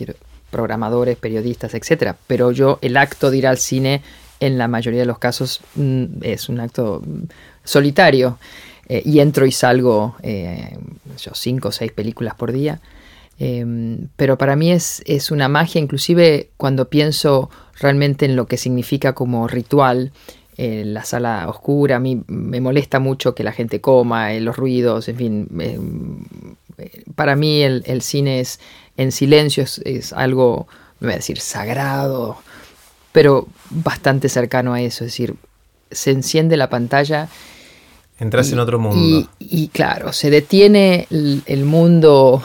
programadores, 0.53 1.17
periodistas, 1.17 1.73
etcétera. 1.73 2.15
Pero 2.27 2.51
yo, 2.51 2.79
el 2.81 2.95
acto 2.95 3.29
de 3.29 3.37
ir 3.39 3.47
al 3.47 3.57
cine, 3.57 4.01
en 4.39 4.57
la 4.57 4.69
mayoría 4.69 5.01
de 5.01 5.05
los 5.05 5.19
casos, 5.19 5.59
mm, 5.75 6.05
es 6.21 6.47
un 6.47 6.61
acto 6.61 7.01
solitario. 7.65 8.37
Eh, 8.89 9.01
y 9.05 9.19
entro 9.19 9.45
y 9.45 9.51
salgo 9.53 10.15
eh, 10.23 10.77
cinco 11.33 11.69
o 11.69 11.71
seis 11.71 11.91
películas 11.91 12.35
por 12.35 12.51
día. 12.51 12.81
Em, 13.39 14.09
pero 14.15 14.37
para 14.37 14.55
mí 14.55 14.71
es, 14.71 15.01
es, 15.05 15.31
una 15.31 15.47
magia, 15.47 15.81
inclusive 15.81 16.49
cuando 16.57 16.89
pienso 16.89 17.49
realmente 17.79 18.25
en 18.25 18.35
lo 18.35 18.45
que 18.45 18.57
significa 18.57 19.13
como 19.13 19.47
ritual. 19.47 20.11
en 20.55 20.93
la 20.93 21.03
sala 21.03 21.49
oscura, 21.49 21.95
a 21.95 21.99
mí 21.99 22.21
me 22.27 22.61
molesta 22.61 22.99
mucho 22.99 23.33
que 23.33 23.43
la 23.43 23.53
gente 23.53 23.81
coma, 23.81 24.31
los 24.33 24.55
ruidos, 24.55 25.07
en 25.07 25.15
fin. 25.17 25.47
Em, 25.59 26.25
para 27.15 27.35
mí 27.35 27.63
el, 27.63 28.01
cine 28.01 28.39
es 28.39 28.59
en 28.97 29.11
silencio, 29.11 29.63
es, 29.63 30.13
algo, 30.13 30.67
no 30.99 31.07
voy 31.07 31.13
a 31.13 31.17
decir 31.17 31.39
sagrado, 31.39 32.37
pero 33.11 33.47
bastante 33.69 34.29
cercano 34.29 34.73
a 34.73 34.81
eso. 34.81 35.03
Es 35.05 35.11
decir, 35.11 35.35
se 35.91 36.11
enciende 36.11 36.57
la 36.57 36.69
pantalla 36.69 37.29
Entras 38.19 38.51
en 38.51 38.59
otro 38.59 38.79
mundo. 38.79 39.27
Y, 39.39 39.67
claro, 39.69 40.13
se 40.13 40.29
detiene 40.29 41.07
el, 41.09 41.65
mundo, 41.65 42.43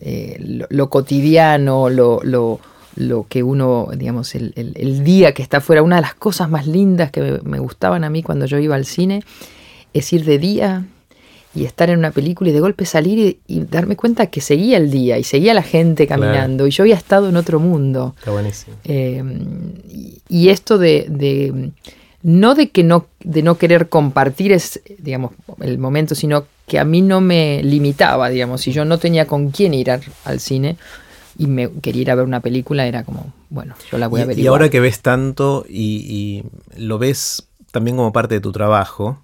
eh, 0.00 0.36
lo, 0.68 0.90
cotidiano, 0.90 1.88
lo, 1.88 2.20
lo, 2.22 3.26
que 3.28 3.42
uno, 3.42 3.88
digamos, 3.96 4.34
el, 4.34 4.52
el, 4.56 5.04
día 5.04 5.32
que 5.32 5.42
está 5.42 5.58
afuera. 5.58 5.82
Una 5.82 5.96
de 5.96 6.02
las 6.02 6.14
cosas 6.14 6.50
más 6.50 6.66
lindas 6.66 7.10
que 7.10 7.40
me, 7.42 7.58
gustaban 7.58 8.02
a 8.04 8.10
mí 8.10 8.22
cuando 8.22 8.46
yo 8.46 8.58
iba 8.58 8.74
al 8.74 8.86
cine 8.86 9.22
es 9.92 10.12
ir 10.12 10.24
de 10.24 10.38
día 10.38 10.84
y 11.54 11.64
estar 11.64 11.90
en 11.90 11.98
una 11.98 12.10
película 12.10 12.50
y 12.50 12.52
de 12.52 12.60
golpe 12.60 12.84
salir 12.84 13.38
y, 13.46 13.60
darme 13.64 13.96
cuenta 13.96 14.26
que 14.26 14.40
seguía 14.40 14.76
el 14.76 14.90
día 14.90 15.18
y 15.18 15.24
seguía 15.24 15.54
la 15.54 15.62
gente 15.62 16.06
caminando 16.06 16.66
y 16.66 16.70
yo 16.70 16.82
había 16.82 16.96
estado 16.96 17.28
en 17.28 17.36
otro 17.36 17.60
mundo. 17.60 18.14
Está 18.18 18.32
buenísimo. 18.32 18.76
Eh, 18.84 19.22
y, 20.28 20.48
esto 20.48 20.78
de 20.78 21.72
no 22.24 22.54
de 22.54 22.70
que 22.70 22.82
no, 22.82 23.06
de 23.22 23.42
no 23.42 23.58
querer 23.58 23.90
compartir 23.90 24.50
es, 24.50 24.80
digamos, 24.98 25.32
el 25.60 25.76
momento, 25.76 26.14
sino 26.14 26.46
que 26.66 26.78
a 26.78 26.84
mí 26.84 27.02
no 27.02 27.20
me 27.20 27.62
limitaba, 27.62 28.30
digamos, 28.30 28.62
si 28.62 28.72
yo 28.72 28.86
no 28.86 28.96
tenía 28.98 29.26
con 29.26 29.50
quién 29.50 29.74
ir 29.74 29.90
al, 29.90 30.40
cine 30.40 30.78
y 31.36 31.46
me 31.46 31.70
quería 31.82 32.00
ir 32.00 32.10
a 32.10 32.14
ver 32.14 32.24
una 32.24 32.40
película, 32.40 32.86
era 32.86 33.04
como, 33.04 33.30
bueno, 33.50 33.74
yo 33.92 33.98
la 33.98 34.08
voy 34.08 34.22
a 34.22 34.24
ver. 34.24 34.38
Y 34.38 34.46
ahora 34.46 34.70
que 34.70 34.80
ves 34.80 35.02
tanto 35.02 35.66
y 35.68 36.44
lo 36.78 36.98
ves 36.98 37.46
también 37.70 37.98
como 37.98 38.10
parte 38.10 38.36
de 38.36 38.40
tu 38.40 38.52
trabajo, 38.52 39.18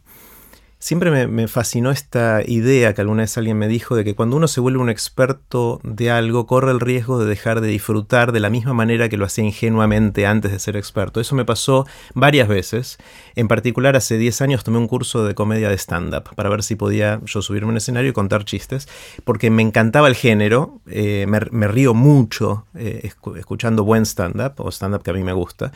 Siempre 0.83 1.27
me, 1.27 1.47
fascinó 1.47 1.91
esta 1.91 2.41
idea 2.43 2.95
que 2.95 3.03
alguna 3.03 3.25
vez 3.25 3.37
alguien 3.37 3.59
me 3.59 3.69
dijo 3.69 3.97
de 3.97 4.03
que 4.03 4.15
cuando 4.15 4.37
uno 4.37 4.49
se 4.49 4.63
vuelve 4.63 4.79
un 4.79 4.89
experto 4.89 5.79
de 5.85 6.11
algo, 6.11 6.47
corre 6.47 6.71
el 6.71 6.81
riesgo 6.81 7.19
de 7.19 7.27
dejar 7.27 7.61
de 7.61 7.69
disfrutar 7.69 8.33
de 8.33 8.41
la 8.41 8.49
misma 8.49 8.73
manera 8.73 9.11
que 9.11 9.19
lo 9.19 9.27
hacía 9.27 9.45
ingenuamente 9.45 10.25
antes 10.25 10.53
de 10.53 10.59
ser 10.59 10.79
experto. 10.79 11.21
Eso 11.21 11.35
me 11.35 11.45
pasó 11.45 11.87
varias 12.15 12.49
veces. 12.49 12.97
En 13.37 13.47
particular, 13.47 13.95
hace 13.95 14.17
10 14.17 14.41
años 14.41 14.65
tomé 14.65 14.79
un 14.79 14.89
curso 14.89 15.23
de 15.23 15.35
comedia 15.35 15.69
de 15.69 15.77
stand-up 15.77 16.35
para 16.35 16.49
ver 16.49 16.63
si 16.63 16.77
podía 16.77 17.21
yo 17.27 17.43
subirme 17.43 17.69
a 17.69 17.73
un 17.73 17.77
escenario 17.77 18.09
y 18.09 18.15
contar 18.15 18.47
chistes, 18.47 18.89
porque 19.25 19.51
me 19.51 19.61
encantaba 19.61 20.09
el 20.09 20.15
género, 20.15 20.81
eh, 20.87 21.27
me, 21.29 21.69
río 21.69 21.93
mucho 21.93 22.65
eh, 22.75 23.13
escuchando 23.37 23.85
buen 23.85 24.07
stand-up 24.07 24.55
o 24.57 24.71
stand-up 24.71 25.03
que 25.03 25.11
a 25.11 25.15
mí 25.15 25.23
me 25.25 25.35
gusta. 25.35 25.73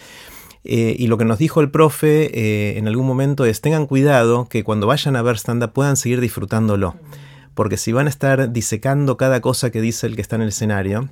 Eh, 0.65 0.97
y 0.99 1.09
lo 1.09 1.19
que 1.19 1.27
nos 1.27 1.39
dijo 1.39 1.61
el 1.61 1.71
profe 1.71 2.31
eh, 2.33 2.79
en 2.79 2.89
algún 2.89 3.07
momento 3.07 3.45
es 3.45 3.61
tengan 3.61 3.87
cuidado 3.87 4.49
que 4.49 4.65
cuando 4.65 4.87
vayan 4.87 5.15
a 5.15 5.23
ver 5.23 5.37
stand-up 5.37 5.73
puedan 5.73 5.97
seguir 5.97 6.21
disfrutándolo. 6.21 6.97
Porque 7.55 7.77
si 7.77 7.93
van 7.93 8.07
a 8.07 8.11
estar 8.11 8.53
disecando 8.53 9.17
cada 9.17 9.41
cosa 9.41 9.71
que 9.71 9.81
dice 9.81 10.07
el 10.07 10.17
que 10.17 10.23
está 10.23 10.37
en 10.37 10.43
el 10.43 10.49
escenario, 10.49 11.09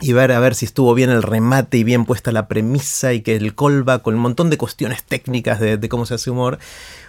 y 0.00 0.12
ver 0.12 0.32
a 0.32 0.40
ver 0.40 0.54
si 0.54 0.64
estuvo 0.64 0.94
bien 0.94 1.10
el 1.10 1.22
remate 1.22 1.78
y 1.78 1.84
bien 1.84 2.04
puesta 2.04 2.32
la 2.32 2.48
premisa 2.48 3.12
y 3.12 3.20
que 3.20 3.36
el 3.36 3.54
callback 3.54 4.02
con 4.02 4.14
un 4.14 4.20
montón 4.20 4.50
de 4.50 4.56
cuestiones 4.56 5.04
técnicas 5.04 5.60
de, 5.60 5.88
cómo 5.88 6.06
se 6.06 6.14
hace 6.14 6.30
humor, 6.30 6.58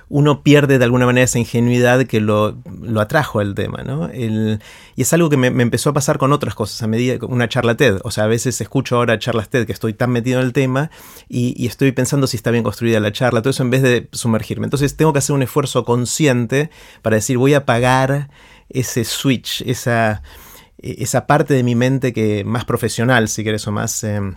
uno 0.10 0.44
pierde 0.44 0.78
de 0.78 0.84
alguna 0.84 1.06
manera 1.06 1.24
esa 1.24 1.40
ingenuidad 1.40 2.06
que 2.06 2.20
lo, 2.20 2.58
atrajo 3.00 3.40
al 3.40 3.56
tema, 3.56 3.84
¿no? 3.84 4.10
y 4.14 4.60
es 5.02 5.14
algo 5.14 5.30
que 5.30 5.38
me, 5.38 5.48
empezó 5.48 5.92
a 5.92 5.94
pasar 5.94 6.18
con 6.18 6.34
otras 6.34 6.54
cosas, 6.54 6.82
a 6.84 6.88
medida 6.88 7.18
una 7.26 7.48
charla 7.48 7.76
TED, 7.76 8.00
o 8.04 8.12
sea, 8.12 8.26
a 8.26 8.28
veces 8.28 8.60
escucho 8.60 8.98
ahora 8.98 9.18
charlas 9.20 9.50
TED 9.50 9.66
que 9.66 9.72
estoy 9.72 9.94
tan 9.94 10.12
metido 10.12 10.40
en 10.40 10.46
el 10.46 10.54
tema 10.54 10.92
y, 11.30 11.54
y 11.62 11.68
estoy 11.68 11.94
pensando 11.94 12.28
si 12.28 12.36
está 12.36 12.52
bien 12.52 12.64
construida 12.64 13.00
la 13.00 13.14
charla, 13.14 13.42
todo 13.42 13.52
eso 13.52 13.64
en 13.64 13.70
vez 13.70 13.82
de 13.82 14.10
sumergirme. 14.12 14.66
Entonces 14.66 14.98
tengo 14.98 15.14
que 15.14 15.20
hacer 15.20 15.34
un 15.34 15.44
esfuerzo 15.44 15.86
consciente 15.86 16.70
para 17.02 17.16
decir, 17.16 17.38
voy 17.38 17.54
a 17.54 17.60
apagar 17.60 18.30
ese 18.70 19.06
switch, 19.06 19.62
esa 19.62 20.24
esa 20.82 21.28
parte 21.28 21.54
de 21.54 21.64
mi 21.64 21.76
mente 21.76 22.14
que 22.14 22.44
más 22.44 22.66
profesional, 22.66 23.28
si 23.28 23.44
quieres, 23.44 23.68
o 23.68 23.72
más, 23.72 24.04
em, 24.04 24.36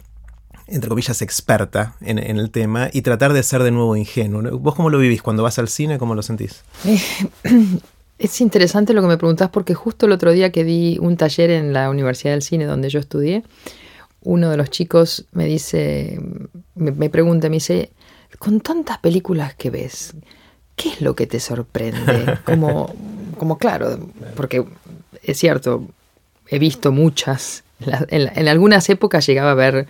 entre 0.66 0.88
comillas, 0.88 1.22
experta 1.22 1.96
en, 2.00 2.18
el 2.18 2.50
tema 2.50 2.88
y 2.92 3.02
tratar 3.02 3.32
de 3.32 3.42
ser 3.42 3.62
de 3.62 3.70
nuevo 3.70 3.96
ingenuo. 3.96 4.58
¿Vos 4.58 4.74
cómo 4.74 4.90
lo 4.90 4.98
vivís 4.98 5.22
cuando 5.22 5.42
vas 5.42 5.58
al 5.58 5.68
cine? 5.68 5.98
¿Cómo 5.98 6.14
lo 6.14 6.22
sentís? 6.22 6.64
Eh, 6.84 7.00
es 8.18 8.40
interesante 8.40 8.94
lo 8.94 9.02
que 9.02 9.08
me 9.08 9.16
preguntás 9.16 9.50
porque 9.50 9.74
justo 9.74 10.06
el 10.06 10.12
otro 10.12 10.32
día 10.32 10.52
que 10.52 10.64
di 10.64 10.98
un 11.00 11.16
taller 11.16 11.50
en 11.50 11.72
la 11.72 11.90
Universidad 11.90 12.32
del 12.32 12.42
Cine 12.42 12.64
donde 12.64 12.88
yo 12.88 13.00
estudié, 13.00 13.42
uno 14.22 14.50
de 14.50 14.56
los 14.56 14.70
chicos 14.70 15.26
me 15.32 15.44
dice, 15.44 16.18
me, 16.74 17.10
pregunta, 17.10 17.48
me 17.48 17.56
dice, 17.56 17.92
con 18.38 18.60
tantas 18.60 18.98
películas 18.98 19.54
que 19.54 19.70
ves, 19.70 20.14
¿qué 20.76 20.90
es 20.90 21.00
lo 21.02 21.14
que 21.14 21.26
te 21.26 21.40
sorprende? 21.40 22.38
Como, 22.44 22.94
como 23.36 23.58
claro, 23.58 23.98
porque 24.36 24.64
es 25.22 25.38
cierto, 25.38 25.88
he 26.48 26.58
visto 26.58 26.92
muchas. 26.92 27.64
En, 28.08 28.48
algunas 28.48 28.88
épocas 28.88 29.26
llegaba 29.26 29.50
a 29.50 29.54
ver, 29.54 29.86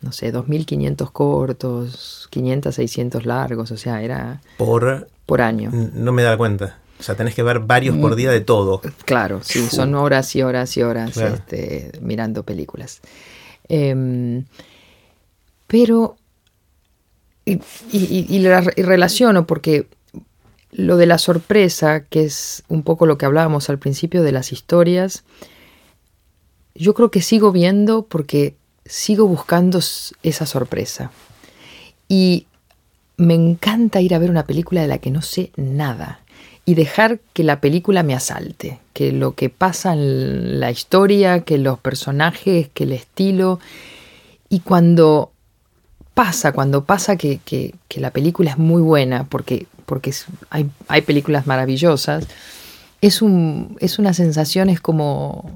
no 0.00 0.12
sé, 0.12 0.32
2.500 0.32 1.10
cortos, 1.12 2.28
500, 2.30 2.74
600 2.74 3.26
largos, 3.26 3.70
o 3.70 3.76
sea, 3.76 4.02
era... 4.02 4.40
Por... 4.58 5.08
Por 5.24 5.42
año. 5.42 5.70
No 5.72 6.12
me 6.12 6.22
da 6.22 6.36
cuenta. 6.36 6.78
O 6.98 7.02
sea, 7.02 7.14
tenés 7.14 7.34
que 7.34 7.42
ver 7.42 7.60
varios 7.60 7.96
por 7.96 8.14
día 8.14 8.30
de 8.30 8.40
todo. 8.40 8.80
Claro, 9.04 9.40
sí, 9.42 9.66
son 9.68 9.94
horas 9.94 10.34
y 10.36 10.42
horas 10.42 10.76
y 10.76 10.82
horas 10.82 11.16
este, 11.16 11.90
mirando 12.00 12.42
películas. 12.42 13.00
Em, 13.68 14.44
pero, 15.66 16.16
y, 17.44 17.60
y, 17.92 18.46
relaciono 18.82 19.46
porque 19.46 19.88
lo 20.70 20.96
de 20.96 21.06
la 21.06 21.18
sorpresa, 21.18 22.04
que 22.04 22.24
es 22.24 22.62
un 22.68 22.82
poco 22.82 23.06
lo 23.06 23.18
que 23.18 23.26
hablábamos 23.26 23.68
al 23.68 23.78
principio 23.78 24.22
de 24.22 24.32
las 24.32 24.52
historias, 24.52 25.24
yo 26.78 26.94
creo 26.94 27.10
que 27.10 27.22
sigo 27.22 27.52
viendo 27.52 28.06
porque 28.06 28.54
sigo 28.84 29.26
buscando 29.26 29.80
esa 30.22 30.46
sorpresa. 30.46 31.10
Y 32.08 32.46
me 33.16 33.34
encanta 33.34 34.00
ir 34.00 34.14
a 34.14 34.18
ver 34.18 34.30
una 34.30 34.46
película 34.46 34.82
de 34.82 34.88
la 34.88 34.98
que 34.98 35.10
no 35.10 35.22
sé 35.22 35.50
nada 35.56 36.20
y 36.64 36.74
dejar 36.74 37.20
que 37.32 37.44
la 37.44 37.60
película 37.60 38.02
me 38.02 38.14
asalte, 38.14 38.80
que 38.92 39.12
lo 39.12 39.34
que 39.34 39.50
pasa 39.50 39.92
en 39.92 40.58
la 40.58 40.72
historia, 40.72 41.40
que 41.40 41.58
los 41.58 41.78
personajes, 41.78 42.68
que 42.74 42.84
el 42.84 42.92
estilo. 42.92 43.60
Y 44.48 44.60
cuando 44.60 45.30
pasa, 46.14 46.50
cuando 46.50 46.84
pasa 46.84 47.16
que, 47.16 47.74
la 47.94 48.10
película 48.10 48.50
es 48.50 48.58
muy 48.58 48.82
buena, 48.82 49.24
porque, 49.28 49.66
porque 49.86 50.12
hay, 50.50 50.68
hay 50.88 51.02
películas 51.02 51.46
maravillosas, 51.46 52.26
es, 53.00 53.22
un, 53.22 53.76
es 53.80 53.98
una 54.00 54.12
sensación, 54.12 54.68
es 54.68 54.80
como... 54.80 55.50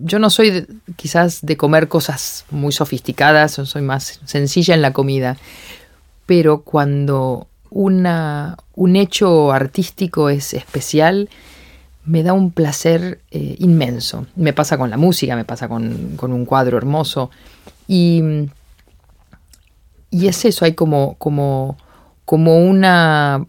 Yo 0.00 0.18
no 0.18 0.30
soy 0.30 0.66
quizás 0.96 1.40
de 1.42 1.56
comer 1.56 1.88
cosas 1.88 2.44
muy 2.50 2.72
sofisticadas, 2.72 3.52
soy 3.52 3.82
más 3.82 4.20
sencilla 4.24 4.74
en 4.74 4.82
la 4.82 4.92
comida, 4.92 5.36
pero 6.26 6.62
cuando 6.62 7.48
una, 7.70 8.56
un 8.74 8.96
hecho 8.96 9.52
artístico 9.52 10.30
es 10.30 10.54
especial, 10.54 11.28
me 12.04 12.22
da 12.22 12.32
un 12.32 12.50
placer 12.50 13.20
eh, 13.30 13.56
inmenso. 13.58 14.26
Me 14.36 14.52
pasa 14.52 14.78
con 14.78 14.90
la 14.90 14.96
música, 14.96 15.36
me 15.36 15.44
pasa 15.44 15.68
con, 15.68 16.16
con 16.16 16.32
un 16.32 16.46
cuadro 16.46 16.78
hermoso. 16.78 17.30
Y, 17.86 18.22
y, 20.10 20.28
es 20.28 20.44
eso, 20.44 20.64
hay 20.64 20.74
como, 20.74 21.14
como, 21.18 21.76
como 22.24 22.58
una 22.58 23.46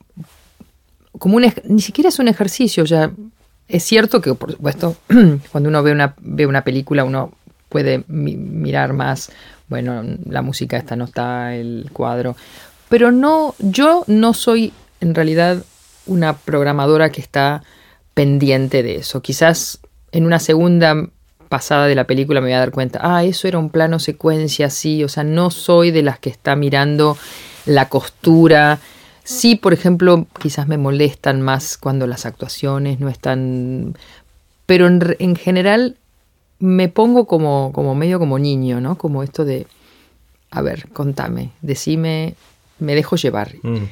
como 1.18 1.40
ni 1.40 1.82
siquiera 1.82 2.10
es 2.10 2.18
un 2.20 2.28
ejercicio, 2.28 2.86
ya 2.86 3.12
es 3.70 3.84
cierto 3.84 4.20
que 4.20 4.34
por 4.34 4.52
supuesto 4.52 4.98
cuando 5.52 5.70
uno 5.70 5.82
ve 5.84 5.92
una, 5.92 6.16
ve 6.20 6.46
una 6.46 6.64
película 6.64 7.04
uno 7.04 7.32
puede 7.70 8.04
mirar 8.08 8.94
más, 8.94 9.32
bueno, 9.68 10.04
la 10.26 10.42
música 10.42 10.76
esta 10.76 10.96
no 10.96 11.06
está, 11.06 11.56
el 11.56 11.90
cuadro, 11.94 12.36
pero 12.90 13.12
no, 13.12 13.54
yo 13.60 14.04
no 14.08 14.34
soy 14.34 14.74
en 15.00 15.14
realidad 15.14 15.64
una 16.08 16.34
programadora 16.34 17.12
que 17.12 17.22
está 17.22 17.62
pendiente 18.16 18.82
de 18.82 18.96
eso. 18.96 19.22
Quizás 19.22 19.80
en 20.12 20.26
una 20.26 20.40
segunda 20.40 21.08
pasada 21.48 21.86
de 21.86 21.96
la 21.96 22.06
película 22.06 22.42
me 22.42 22.48
voy 22.48 22.54
a 22.54 22.60
dar 22.60 22.72
cuenta, 22.72 23.00
ah, 23.04 23.24
eso 23.24 23.48
era 23.48 23.60
un 23.60 23.70
plano 23.70 24.00
secuencia 24.00 24.68
así, 24.68 25.04
o 25.04 25.08
sea, 25.08 25.24
no 25.24 25.52
soy 25.52 25.92
de 25.92 26.02
las 26.02 26.20
que 26.20 26.30
está 26.30 26.56
mirando 26.56 27.18
la 27.66 27.88
costura, 27.90 28.80
Sí, 29.30 29.56
por 29.56 29.74
ejemplo, 29.74 30.26
quizás 30.42 30.68
me 30.68 30.80
molestan 30.80 31.40
más 31.42 31.78
cuando 31.78 32.08
las 32.08 32.26
actuaciones 32.26 33.00
no 33.00 33.10
están... 33.10 33.96
Pero 34.66 34.88
en, 34.88 35.36
general 35.36 35.98
me 36.58 36.90
pongo 36.90 37.28
como, 37.28 37.72
como 37.72 37.94
medio 37.94 38.18
como 38.18 38.40
niño, 38.40 38.82
¿no? 38.82 38.98
Como 38.98 39.22
esto 39.22 39.46
de, 39.46 39.68
a 40.50 40.64
ver, 40.64 40.90
contame, 40.94 41.52
decime, 41.62 42.34
me 42.80 42.96
dejo 42.96 43.18
llevar. 43.18 43.54
Mm. 43.62 43.86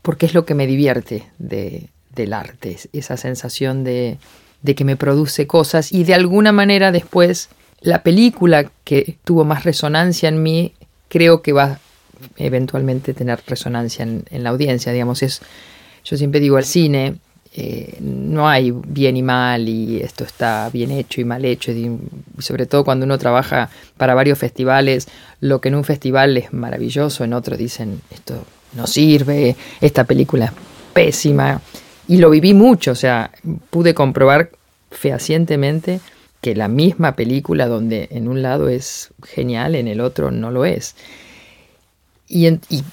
Porque 0.00 0.24
es 0.24 0.32
lo 0.32 0.46
que 0.46 0.54
me 0.54 0.66
divierte 0.66 1.26
de, 1.38 1.88
del 2.14 2.32
arte, 2.32 2.78
esa 2.94 3.18
sensación 3.18 3.84
de, 3.84 4.16
de 4.62 4.74
que 4.74 4.84
me 4.84 4.96
produce 4.96 5.46
cosas 5.46 5.92
y 5.92 6.04
de 6.04 6.14
alguna 6.14 6.52
manera 6.52 6.92
después 6.92 7.50
la 7.82 8.02
película 8.02 8.70
que 8.84 9.18
tuvo 9.24 9.44
más 9.44 9.64
resonancia 9.64 10.30
en 10.30 10.42
mí 10.42 10.72
creo 11.08 11.42
que 11.42 11.52
va 11.52 11.78
eventualmente 12.36 13.14
tener 13.14 13.40
resonancia 13.46 14.04
en, 14.04 14.42
la 14.42 14.50
audiencia, 14.50 14.92
digamos, 14.92 15.22
es, 15.22 15.40
yo 16.04 16.16
siempre 16.16 16.40
digo, 16.40 16.56
al 16.56 16.64
cine 16.64 17.16
eh, 17.54 17.96
no 18.00 18.48
hay 18.48 18.70
bien 18.70 19.16
y 19.16 19.22
mal 19.22 19.68
y 19.68 20.00
esto 20.00 20.24
está 20.24 20.70
bien 20.72 20.90
hecho 20.90 21.20
y 21.20 21.24
mal 21.24 21.44
hecho, 21.44 21.72
y 21.72 21.90
sobre 22.38 22.66
todo 22.66 22.84
cuando 22.84 23.06
uno 23.06 23.18
trabaja 23.18 23.70
para 23.96 24.14
varios 24.14 24.38
festivales, 24.38 25.08
lo 25.40 25.60
que 25.60 25.68
en 25.68 25.74
un 25.74 25.84
festival 25.84 26.36
es 26.36 26.52
maravilloso, 26.52 27.24
en 27.24 27.32
otro 27.32 27.56
dicen, 27.56 28.00
esto 28.10 28.44
no 28.74 28.86
sirve, 28.86 29.56
esta 29.80 30.04
película 30.04 30.46
es 30.46 30.52
pésima, 30.92 31.60
y 32.06 32.18
lo 32.18 32.30
viví 32.30 32.54
mucho, 32.54 32.92
o 32.92 32.94
sea, 32.94 33.30
pude 33.70 33.94
comprobar 33.94 34.50
fehacientemente 34.90 36.00
que 36.40 36.54
la 36.54 36.68
misma 36.68 37.16
película 37.16 37.66
donde 37.66 38.08
en 38.12 38.28
un 38.28 38.42
lado 38.42 38.68
es 38.68 39.10
genial, 39.26 39.74
en 39.74 39.88
el 39.88 40.00
otro 40.00 40.30
no 40.30 40.50
lo 40.50 40.64
es. 40.64 40.94
Y, 42.28 42.46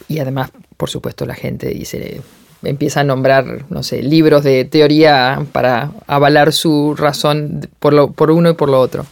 y, 0.07 0.19
además, 0.19 0.51
por 0.77 0.89
supuesto, 0.89 1.25
la 1.25 1.35
gente 1.35 1.67
dice, 1.69 2.21
empieza 2.63 3.01
a 3.01 3.03
nombrar, 3.03 3.65
no 3.69 3.83
sé, 3.83 4.01
libros 4.01 4.43
de 4.43 4.65
teoría 4.65 5.45
para 5.51 5.91
avalar 6.07 6.53
su 6.53 6.95
razón 6.95 7.69
por, 7.79 7.93
lo, 7.93 8.11
por 8.11 8.31
uno 8.31 8.51
y 8.51 8.53
por 8.53 8.69
lo 8.69 8.79
otro. 8.79 9.05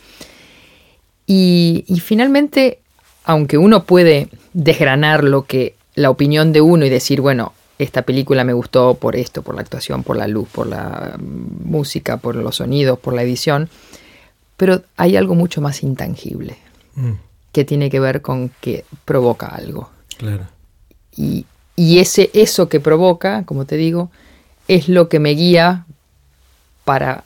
Y, 1.25 1.84
y 1.88 2.00
finalmente, 2.00 2.80
aunque 3.25 3.58
uno 3.58 3.84
puede 3.84 4.30
desgranar 4.53 5.24
lo 5.24 5.44
que 5.44 5.75
la 5.96 6.10
opinión 6.10 6.53
de 6.53 6.62
uno 6.62 6.86
y 6.86 6.89
decir, 6.89 7.22
bueno, 7.22 7.53
esta 7.80 8.03
película 8.03 8.44
me 8.44 8.53
gustó 8.53 8.96
por 8.96 9.15
esto, 9.15 9.42
por 9.42 9.56
la 9.56 9.62
actuación, 9.62 10.03
por 10.03 10.15
la 10.15 10.27
luz, 10.27 10.48
por 10.50 10.68
la 10.68 11.15
música, 11.20 12.18
por 12.18 12.36
los 12.36 12.58
sonidos, 12.58 13.00
por 13.00 13.13
la 13.13 13.24
edición, 13.24 13.70
pero 14.58 14.84
hay 14.98 15.15
algo 15.15 15.36
mucho 15.36 15.62
más 15.62 15.84
intangible 15.84 16.58
mm. 16.96 17.12
que 17.51 17.65
tiene 17.65 17.89
que 17.89 18.00
ver 18.00 18.22
con 18.22 18.50
que 18.62 18.86
provoca 19.06 19.48
algo. 19.48 19.89
Claro. 20.24 20.48
Y, 21.18 21.46
ese, 21.75 22.30
eso 22.34 22.70
que 22.70 22.80
provoca, 22.80 23.44
como 23.44 23.65
te 23.65 23.75
digo, 23.75 24.10
es 24.70 24.88
lo 24.88 25.10
que 25.10 25.20
me 25.20 25.32
guía 25.32 25.86
para 26.86 27.25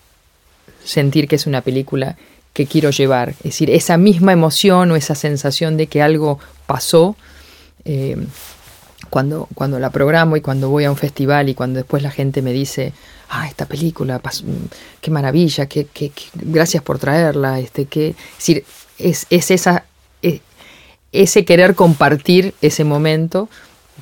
sentir 0.83 1.27
que 1.27 1.35
es 1.35 1.45
una 1.45 1.61
película 1.61 2.17
que 2.53 2.65
quiero 2.65 2.89
llevar. 2.89 3.29
Es 3.29 3.43
decir, 3.43 3.69
esa 3.69 3.97
misma 3.97 4.33
emoción 4.33 4.89
o 4.89 4.95
esa 4.95 5.13
sensación 5.13 5.77
de 5.77 5.85
que 5.85 6.01
algo 6.01 6.39
pasó, 6.65 7.15
eh, 7.85 8.17
cuando, 9.11 9.47
cuando 9.53 9.79
la 9.79 9.91
programo 9.91 10.35
y 10.35 10.41
cuando 10.41 10.69
voy 10.69 10.85
a 10.85 10.91
un 10.91 10.97
festival 10.97 11.49
y 11.49 11.53
cuando 11.53 11.77
después 11.77 12.01
la 12.01 12.09
gente 12.09 12.41
me 12.41 12.51
dice, 12.51 12.93
ah, 13.29 13.47
esta 13.47 13.67
película, 13.67 14.19
qué 15.01 15.11
maravilla, 15.11 15.67
qué, 15.67 15.85
qué, 15.85 16.11
gracias 16.33 16.81
por 16.81 16.97
traerla, 16.97 17.59
este, 17.59 17.85
que, 17.85 18.09
es 18.09 18.37
decir, 18.37 18.65
es, 18.97 19.27
es 19.29 19.51
esa, 19.51 19.85
ese 21.11 21.45
querer 21.45 21.75
compartir 21.75 22.53
ese 22.61 22.83
momento. 22.83 23.49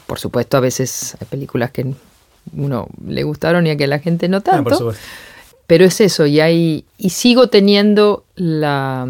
Por 0.07 0.19
supuesto, 0.19 0.57
a 0.57 0.59
veces 0.59 1.15
hay 1.19 1.27
películas 1.27 1.71
que 1.71 1.93
uno 2.55 2.87
le 3.07 3.23
gustaron 3.23 3.65
y 3.67 3.71
a 3.71 3.77
que 3.77 3.87
la 3.87 3.99
gente 3.99 4.29
no 4.29 4.41
tanto. 4.41 4.93
pero 5.67 5.85
es 5.85 5.99
eso, 6.01 6.25
y 6.25 6.39
hay, 6.39 6.85
y 6.97 7.09
sigo 7.09 7.47
teniendo 7.49 8.25
la 8.35 9.07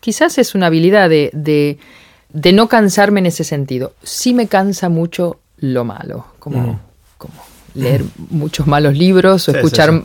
quizás 0.00 0.38
es 0.38 0.54
una 0.54 0.66
habilidad 0.66 1.08
de, 1.08 1.30
de, 1.32 1.78
de, 2.32 2.52
no 2.52 2.68
cansarme 2.68 3.20
en 3.20 3.26
ese 3.26 3.44
sentido. 3.44 3.92
Sí 4.02 4.34
me 4.34 4.48
cansa 4.48 4.88
mucho 4.88 5.38
lo 5.58 5.84
malo, 5.84 6.26
como, 6.38 6.80
como 7.18 7.34
leer 7.74 8.04
muchos 8.30 8.66
malos 8.66 8.96
libros 8.96 9.48
o 9.48 9.52
escuchar, 9.52 10.02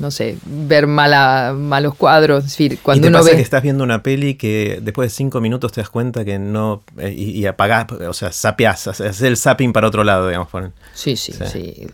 no 0.00 0.10
sé, 0.10 0.38
ver 0.46 0.86
mala, 0.86 1.54
malos 1.56 1.94
cuadros. 1.94 2.44
Es 2.44 2.50
decir, 2.52 2.78
cuando 2.82 3.06
¿Y 3.06 3.10
uno 3.10 3.22
ve... 3.22 3.32
que 3.32 3.42
estás 3.42 3.62
viendo 3.62 3.84
una 3.84 4.02
peli 4.02 4.34
que 4.34 4.80
después 4.82 5.12
de 5.12 5.14
cinco 5.14 5.40
minutos 5.42 5.72
te 5.72 5.82
das 5.82 5.90
cuenta 5.90 6.24
que 6.24 6.38
no. 6.38 6.82
Eh, 6.98 7.12
y, 7.12 7.44
apagás, 7.46 7.92
o 7.92 8.12
sea, 8.14 8.32
sapeás, 8.32 8.88
haces 8.88 9.20
el 9.20 9.36
zapping 9.36 9.72
para 9.72 9.86
otro 9.86 10.02
lado, 10.02 10.26
digamos. 10.26 10.48
Sí, 10.94 11.16
sí, 11.16 11.34
sí, 11.44 11.86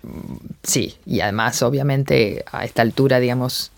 sí. 0.62 0.94
y 1.04 1.20
además, 1.20 1.60
obviamente, 1.62 2.44
a 2.50 2.64
esta 2.64 2.82
altura, 2.82 3.20
digamos. 3.20 3.72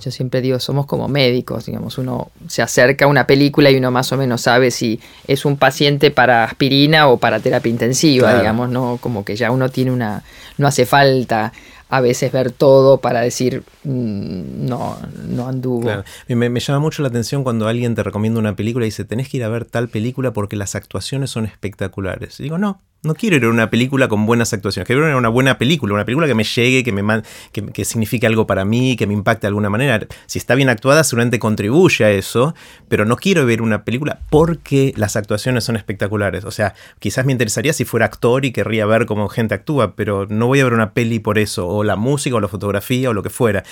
Yo 0.00 0.10
siempre 0.10 0.40
digo, 0.40 0.58
somos 0.60 0.86
como 0.86 1.08
médicos, 1.08 1.66
digamos, 1.66 1.98
uno 1.98 2.30
se 2.48 2.62
acerca 2.62 3.04
a 3.04 3.08
una 3.08 3.26
película 3.26 3.70
y 3.70 3.76
uno 3.76 3.90
más 3.90 4.10
o 4.12 4.16
menos 4.16 4.40
sabe 4.40 4.70
si 4.70 4.98
es 5.26 5.44
un 5.44 5.58
paciente 5.58 6.10
para 6.10 6.44
aspirina 6.44 7.08
o 7.08 7.18
para 7.18 7.38
terapia 7.40 7.68
intensiva, 7.68 8.34
digamos, 8.34 8.70
¿no? 8.70 8.96
Como 8.98 9.26
que 9.26 9.36
ya 9.36 9.50
uno 9.50 9.68
tiene 9.68 9.90
una, 9.90 10.22
no 10.56 10.66
hace 10.66 10.86
falta 10.86 11.52
a 11.94 12.00
veces 12.00 12.32
ver 12.32 12.50
todo 12.50 12.98
para 12.98 13.20
decir 13.20 13.62
mm, 13.84 14.66
no, 14.66 14.98
no 15.28 15.46
anduvo. 15.46 15.88
Me, 16.26 16.60
llama 16.60 16.80
mucho 16.80 17.02
la 17.02 17.08
atención 17.08 17.44
cuando 17.44 17.68
alguien 17.68 17.94
te 17.94 18.02
recomienda 18.02 18.40
una 18.40 18.56
película 18.56 18.84
y 18.84 18.88
dice 18.88 19.04
tenés 19.04 19.28
que 19.28 19.36
ir 19.36 19.44
a 19.44 19.48
ver 19.48 19.64
tal 19.64 19.88
película 19.88 20.32
porque 20.32 20.56
las 20.56 20.74
actuaciones 20.74 21.30
son 21.30 21.44
espectaculares. 21.44 22.38
Digo, 22.38 22.58
no, 22.58 22.80
no 23.04 23.14
quiero 23.14 23.36
ir 23.36 23.44
a 23.44 23.50
una 23.50 23.70
película 23.70 24.08
con 24.08 24.26
buenas 24.26 24.52
actuaciones, 24.52 24.86
quiero 24.86 25.06
ir 25.06 25.12
a 25.12 25.16
una 25.16 25.28
buena 25.28 25.58
película, 25.58 25.94
una 25.94 26.04
película 26.04 26.26
que 26.26 26.34
me 26.34 26.44
llegue, 26.44 26.82
que, 26.82 26.90
me, 26.90 27.22
que, 27.52 27.66
que 27.66 27.84
signifique 27.84 28.26
algo 28.26 28.46
para 28.46 28.64
mí, 28.64 28.96
que 28.96 29.06
me 29.06 29.12
impacte 29.12 29.42
de 29.42 29.48
alguna 29.48 29.70
manera. 29.70 30.00
Si 30.26 30.38
está 30.38 30.54
bien 30.54 30.70
actuada, 30.70 31.04
seguramente 31.04 31.38
contribuye 31.38 32.04
a 32.04 32.10
eso, 32.10 32.54
pero 32.88 33.04
no 33.04 33.16
quiero 33.16 33.44
ver 33.44 33.60
una 33.60 33.84
película 33.84 34.20
porque 34.30 34.94
las 34.96 35.16
actuaciones 35.16 35.64
son 35.64 35.76
espectaculares. 35.76 36.44
O 36.44 36.50
sea, 36.50 36.74
quizás 36.98 37.26
me 37.26 37.32
interesaría 37.32 37.72
si 37.72 37.84
fuera 37.84 38.06
actor 38.06 38.44
y 38.46 38.52
querría 38.52 38.86
ver 38.86 39.06
cómo 39.06 39.28
gente 39.28 39.54
actúa, 39.54 39.94
pero 39.94 40.26
no 40.28 40.46
voy 40.46 40.60
a 40.60 40.64
ver 40.64 40.72
una 40.72 40.92
peli 40.92 41.18
por 41.18 41.38
eso, 41.38 41.68
la 41.84 41.96
música, 41.96 42.36
o 42.36 42.40
la 42.40 42.48
fotografía, 42.48 43.10
o 43.10 43.12
lo 43.12 43.22
que 43.22 43.30
fuera. 43.30 43.62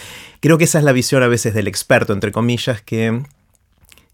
Creo 0.40 0.59
que 0.59 0.64
esa 0.64 0.79
es 0.79 0.85
la 0.85 0.92
visión 0.92 1.22
a 1.22 1.29
veces 1.29 1.55
del 1.55 1.68
experto, 1.68 2.12
entre 2.12 2.33
comillas, 2.33 2.83
que 2.83 3.22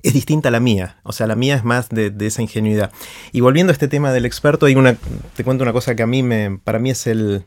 es 0.02 0.14
distinta 0.14 0.48
a 0.48 0.52
la 0.52 0.60
mía. 0.60 0.96
O 1.02 1.12
sea, 1.12 1.26
la 1.26 1.34
mía 1.34 1.56
es 1.56 1.64
más 1.64 1.88
de, 1.88 2.14
esa 2.20 2.42
ingenuidad. 2.42 2.92
Y 3.32 3.40
volviendo 3.40 3.70
a 3.70 3.74
este 3.74 3.88
tema 3.88 4.12
del 4.12 4.26
experto, 4.26 4.66
hay 4.66 4.74
una, 4.74 4.96
te 5.36 5.44
cuento 5.44 5.64
una 5.64 5.72
cosa 5.72 5.94
que 5.96 6.02
a 6.02 6.06
mí 6.06 6.22
me, 6.22 6.58
para 6.62 6.78
mí 6.78 6.90
es 6.90 7.06
el, 7.06 7.44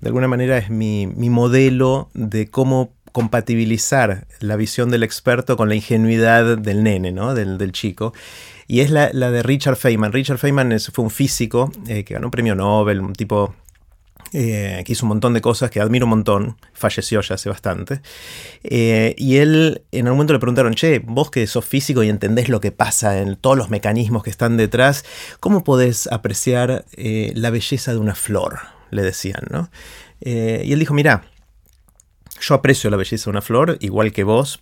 de 0.00 0.08
alguna 0.08 0.28
manera 0.28 0.58
es 0.58 0.70
mi, 0.70 1.06
modelo 1.06 2.10
de 2.14 2.48
cómo 2.48 2.92
compatibilizar 3.12 4.26
la 4.40 4.56
visión 4.56 4.90
del 4.90 5.04
experto 5.04 5.56
con 5.56 5.68
la 5.68 5.76
ingenuidad 5.76 6.58
del 6.58 6.82
nene, 6.82 7.12
¿no? 7.12 7.34
del, 7.34 7.72
chico. 7.72 8.12
Y 8.66 8.80
es 8.80 8.90
la, 8.90 9.08
de 9.10 9.42
Richard 9.42 9.76
Feynman. 9.76 10.12
Richard 10.12 10.38
Feynman 10.38 10.78
fue 10.92 11.04
un 11.04 11.10
físico 11.10 11.70
eh, 11.86 12.04
que 12.04 12.14
ganó 12.14 12.26
un 12.26 12.30
premio 12.32 12.54
Nobel, 12.54 13.00
un 13.00 13.12
tipo 13.12 13.54
eh, 14.36 14.82
que 14.84 14.92
hizo 14.94 15.06
un 15.06 15.10
montón 15.10 15.32
de 15.32 15.40
cosas 15.40 15.70
que 15.70 15.80
admiro 15.80 16.06
un 16.06 16.10
montón, 16.10 16.56
falleció 16.72 17.20
ya 17.20 17.36
hace 17.36 17.48
bastante. 17.48 18.00
Eh, 18.64 19.14
y 19.16 19.36
él, 19.36 19.82
en 19.92 20.08
algún 20.08 20.16
momento 20.16 20.32
le 20.32 20.40
preguntaron, 20.40 20.74
che, 20.74 20.98
vos 20.98 21.30
que 21.30 21.46
sos 21.46 21.64
físico 21.64 22.02
y 22.02 22.08
entendés 22.08 22.48
lo 22.48 22.60
que 22.60 22.72
pasa 22.72 23.20
en 23.20 23.36
todos 23.36 23.56
los 23.56 23.70
mecanismos 23.70 24.24
que 24.24 24.30
están 24.30 24.56
detrás, 24.56 25.04
¿cómo 25.38 25.62
podés 25.62 26.08
apreciar 26.08 26.84
eh, 26.96 27.30
la 27.36 27.50
belleza 27.50 27.92
de 27.92 27.98
una 27.98 28.16
flor? 28.16 28.58
Le 28.90 29.02
decían, 29.02 29.44
¿no? 29.50 29.70
y 30.20 30.72
él 30.72 30.78
dijo, 30.78 30.94
mira, 30.94 31.24
yo 32.40 32.54
aprecio 32.54 32.88
la 32.88 32.96
belleza 32.96 33.24
de 33.24 33.30
una 33.30 33.42
flor 33.42 33.76
igual 33.80 34.10
que 34.10 34.24
vos, 34.24 34.58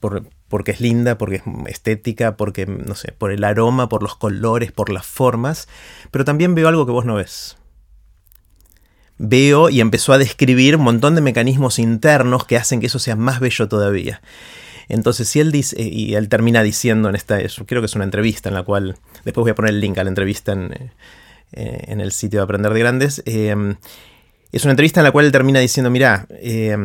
porque 0.48 0.70
es 0.72 0.80
linda, 0.80 1.16
porque 1.16 1.36
es 1.36 1.42
estética, 1.68 2.36
porque, 2.36 2.66
no 2.66 2.96
sé, 2.96 3.12
por 3.12 3.30
el 3.30 3.44
aroma, 3.44 3.88
por 3.88 4.02
los 4.02 4.16
colores, 4.16 4.72
por 4.72 4.90
las 4.90 5.06
formas, 5.06 5.68
pero 6.10 6.24
también 6.24 6.56
veo 6.56 6.66
algo 6.66 6.84
que 6.84 6.92
vos 6.92 7.04
no 7.04 7.14
ves 7.14 7.56
veo 9.18 9.68
y 9.68 9.80
empezó 9.80 10.12
a 10.12 10.18
describir 10.18 10.76
un 10.76 10.82
montón 10.82 11.14
de 11.14 11.20
mecanismos 11.20 11.78
internos 11.78 12.44
que 12.44 12.56
hacen 12.56 12.80
que 12.80 12.86
eso 12.86 12.98
sea 12.98 13.16
más 13.16 13.40
bello 13.40 13.68
todavía. 13.68 14.20
Entonces, 14.88 15.28
si 15.28 15.40
él 15.40 15.52
dice, 15.52 15.80
y 15.80 16.14
él 16.14 16.28
termina 16.28 16.62
diciendo 16.62 17.08
en 17.08 17.14
esta, 17.14 17.38
creo 17.66 17.80
que 17.80 17.86
es 17.86 17.94
una 17.94 18.04
entrevista 18.04 18.48
en 18.48 18.54
la 18.54 18.62
cual, 18.62 18.96
después 19.24 19.42
voy 19.42 19.50
a 19.52 19.54
poner 19.54 19.70
el 19.70 19.80
link 19.80 19.96
a 19.98 20.04
la 20.04 20.10
entrevista 20.10 20.52
en, 20.52 20.92
eh, 21.52 21.84
el 21.88 22.12
sitio 22.12 22.40
de 22.40 22.44
Aprender 22.44 22.72
de 22.72 22.80
Grandes, 22.80 23.22
eh, 23.24 23.54
es 24.52 24.64
una 24.64 24.72
entrevista 24.72 25.00
en 25.00 25.04
la 25.04 25.12
cual 25.12 25.24
él 25.24 25.32
termina 25.32 25.60
diciendo, 25.60 25.90
mira, 25.90 26.26
eh, 26.30 26.76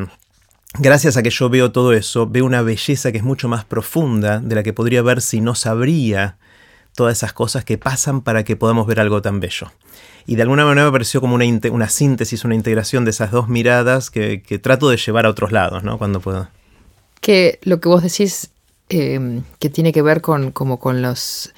gracias 0.79 1.17
a 1.17 1.23
que 1.23 1.29
yo 1.29 1.49
veo 1.49 1.71
todo 1.71 1.91
eso, 1.91 2.27
veo 2.27 2.45
una 2.45 2.61
belleza 2.61 3.11
que 3.11 3.17
es 3.17 3.23
mucho 3.25 3.49
más 3.49 3.65
profunda 3.65 4.39
de 4.39 4.55
la 4.55 4.63
que 4.63 4.73
podría 4.73 5.01
ver 5.01 5.21
si 5.21 5.41
no 5.41 5.53
sabría 5.53 6.37
todas 6.95 7.17
esas 7.17 7.33
cosas 7.33 7.65
que 7.65 7.77
pasan 7.77 8.21
para 8.21 8.43
que 8.43 8.55
podamos 8.55 8.87
ver 8.87 8.99
algo 8.99 9.21
tan 9.21 9.39
bello. 9.39 9.71
Y 10.27 10.35
de 10.35 10.41
alguna 10.41 10.65
manera 10.65 10.85
me 10.85 10.91
pareció 10.91 11.21
como 11.21 11.35
una, 11.35 11.45
una 11.71 11.87
síntesis, 11.87 12.43
una 12.43 12.53
integración 12.53 13.05
de 13.05 13.11
esas 13.11 13.31
dos 13.31 13.47
miradas 13.47 14.11
que, 14.11 14.39
trato 14.61 14.89
de 14.89 14.97
llevar 14.97 15.25
a 15.25 15.29
otros 15.29 15.53
lados, 15.53 15.83
¿no? 15.83 15.97
Cuando 15.97 16.19
puedo. 16.19 16.49
Que 17.21 17.59
lo 17.63 17.79
que 17.79 17.87
vos 17.87 18.03
decís 18.03 18.49
em, 18.89 19.43
que 19.59 19.69
tiene 19.69 19.93
que 19.93 20.01
ver 20.01 20.19
con, 20.19 20.51
como 20.51 20.81
con 20.81 21.01
las 21.01 21.53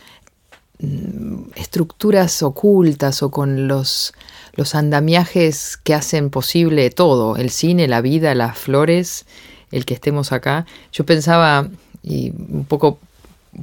mm, 0.77 1.45
estructuras 1.55 2.43
ocultas 2.43 3.23
o 3.23 3.31
con 3.31 3.67
los, 3.67 4.13
los 4.53 4.75
andamiajes 4.75 5.75
que 5.77 5.95
hacen 5.95 6.29
posible 6.29 6.91
todo, 6.91 7.37
el 7.37 7.49
cine, 7.49 7.87
la 7.87 8.01
vida, 8.01 8.35
las 8.35 8.55
flores, 8.55 9.25
el 9.71 9.85
que 9.85 9.95
estemos 9.95 10.31
acá. 10.31 10.67
Yo 10.91 11.07
pensaba, 11.07 11.67
y 12.03 12.29
un 12.29 12.65
poco 12.65 12.99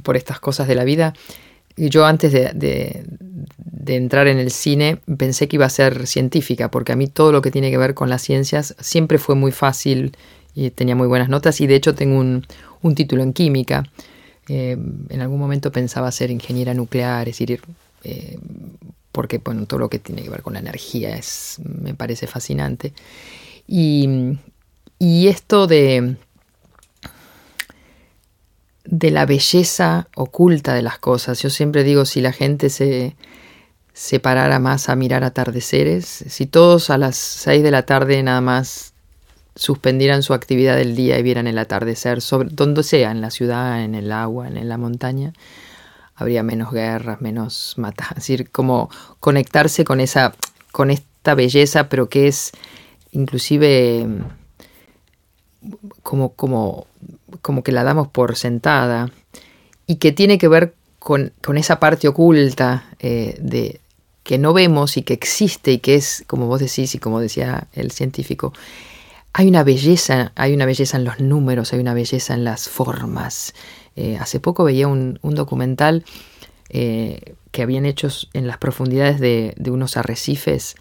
por 0.03 0.17
estas 0.17 0.41
cosas 0.41 0.67
de 0.67 0.75
la 0.75 0.83
vida, 0.83 1.13
yo 1.77 2.05
antes 2.05 2.33
de, 2.33 3.05
entrar 3.85 4.27
en 4.27 4.39
el 4.39 4.51
cine 4.51 4.99
pensé 5.17 5.47
que 5.47 5.55
iba 5.55 5.65
a 5.65 5.69
ser 5.69 6.07
científica, 6.07 6.69
porque 6.69 6.91
a 6.91 6.95
mí 6.95 7.07
todo 7.07 7.31
lo 7.31 7.41
que 7.41 7.51
tiene 7.51 7.71
que 7.71 7.77
ver 7.77 7.93
con 7.93 8.09
las 8.09 8.21
ciencias 8.21 8.75
siempre 8.79 9.17
fue 9.17 9.35
muy 9.35 9.51
fácil 9.51 10.15
y 10.53 10.71
tenía 10.71 10.95
muy 10.95 11.07
buenas 11.07 11.29
notas 11.29 11.61
y 11.61 11.67
de 11.67 11.75
hecho 11.75 11.95
tengo 11.95 12.19
un, 12.19 12.45
título 12.95 13.23
en 13.23 13.33
química. 13.33 13.83
Eh, 14.49 14.77
en 15.09 15.21
algún 15.21 15.39
momento 15.39 15.71
pensaba 15.71 16.11
ser 16.11 16.31
ingeniera 16.31 16.73
nuclear, 16.73 17.27
es 17.27 17.37
decir, 17.37 17.61
eh, 18.03 18.37
porque 19.11 19.39
todo 19.39 19.79
lo 19.79 19.89
que 19.89 19.99
tiene 19.99 20.21
que 20.21 20.29
ver 20.29 20.41
con 20.41 20.53
la 20.53 20.59
energía 20.59 21.17
es, 21.17 21.59
me 21.63 21.93
parece 21.93 22.27
fascinante. 22.27 22.93
Y, 23.67 24.37
esto 24.99 25.67
de, 25.67 26.15
de 28.89 29.11
la 29.11 29.25
belleza 29.25 30.07
oculta 30.15 30.73
de 30.73 30.81
las 30.81 30.97
cosas, 30.97 31.41
yo 31.41 31.49
siempre 31.49 31.83
digo, 31.83 32.05
si 32.05 32.21
la 32.21 32.31
gente 32.31 32.69
se, 32.69 33.15
parara 34.21 34.59
más 34.59 34.89
a 34.89 34.95
mirar 34.95 35.23
atardeceres, 35.23 36.05
si 36.05 36.45
todos 36.45 36.89
a 36.89 36.97
las 36.97 37.17
6 37.17 37.63
de 37.63 37.71
la 37.71 37.85
tarde 37.85 38.23
nada 38.23 38.41
más 38.41 38.93
suspendieran 39.55 40.23
su 40.23 40.33
actividad 40.33 40.77
del 40.77 40.95
día 40.95 41.19
y 41.19 41.23
vieran 41.23 41.47
el 41.47 41.57
atardecer, 41.57 42.21
sobre, 42.21 42.49
donde 42.51 42.83
sea, 42.83 43.11
en 43.11 43.21
la 43.21 43.29
ciudad, 43.29 43.83
en 43.83 43.93
el 43.93 44.11
agua, 44.11 44.47
en 44.47 44.69
la 44.69 44.77
montaña, 44.77 45.33
habría 46.15 46.43
menos 46.43 46.71
guerras, 46.71 47.21
menos 47.21 47.73
matas, 47.77 48.11
es 48.11 48.15
decir, 48.15 48.49
como 48.51 48.89
conectarse 49.19 49.83
con 49.83 49.99
esa, 49.99 50.33
con 50.71 50.91
esta 50.91 51.35
belleza, 51.35 51.89
pero 51.89 52.07
que 52.07 52.27
es 52.27 52.51
inclusive 53.11 54.07
como, 56.03 56.33
como, 56.33 56.87
como 57.41 57.63
que 57.63 57.71
la 57.71 57.83
damos 57.83 58.07
por 58.07 58.35
sentada 58.35 59.11
y 59.85 59.95
que 59.95 60.11
tiene 60.11 60.37
que 60.37 60.47
ver 60.47 60.73
con, 60.99 61.31
esa 61.55 61.79
parte 61.79 62.07
oculta 62.07 62.89
eh, 62.99 63.37
de 63.39 63.79
que 64.23 64.37
no 64.37 64.51
vemos 64.51 64.97
y 64.97 65.03
que 65.03 65.13
existe 65.13 65.71
y 65.71 65.77
que 65.79 65.95
es, 65.95 66.25
como 66.27 66.47
vos 66.47 66.59
decís 66.59 66.93
y 66.95 66.99
como 66.99 67.21
decía 67.21 67.67
el 67.71 67.91
científico, 67.91 68.51
hay 69.31 69.47
una 69.47 69.63
belleza, 69.63 70.33
hay 70.35 70.53
una 70.53 70.65
belleza 70.65 70.97
en 70.97 71.05
los 71.05 71.19
números, 71.19 71.71
hay 71.71 71.79
una 71.79 71.93
belleza 71.93 72.33
en 72.33 72.43
las 72.43 72.67
formas, 72.67 73.53
eh, 73.95 74.17
hace 74.19 74.39
poco 74.39 74.63
veía 74.63 74.87
un, 74.87 75.19
documental 75.21 76.03
eh, 76.69 77.35
que 77.51 77.61
habían 77.61 77.85
hecho 77.85 78.09
en 78.33 78.47
las 78.47 78.57
profundidades 78.57 79.19
de, 79.19 79.55
unos 79.67 79.95
arrecifes 79.95 80.75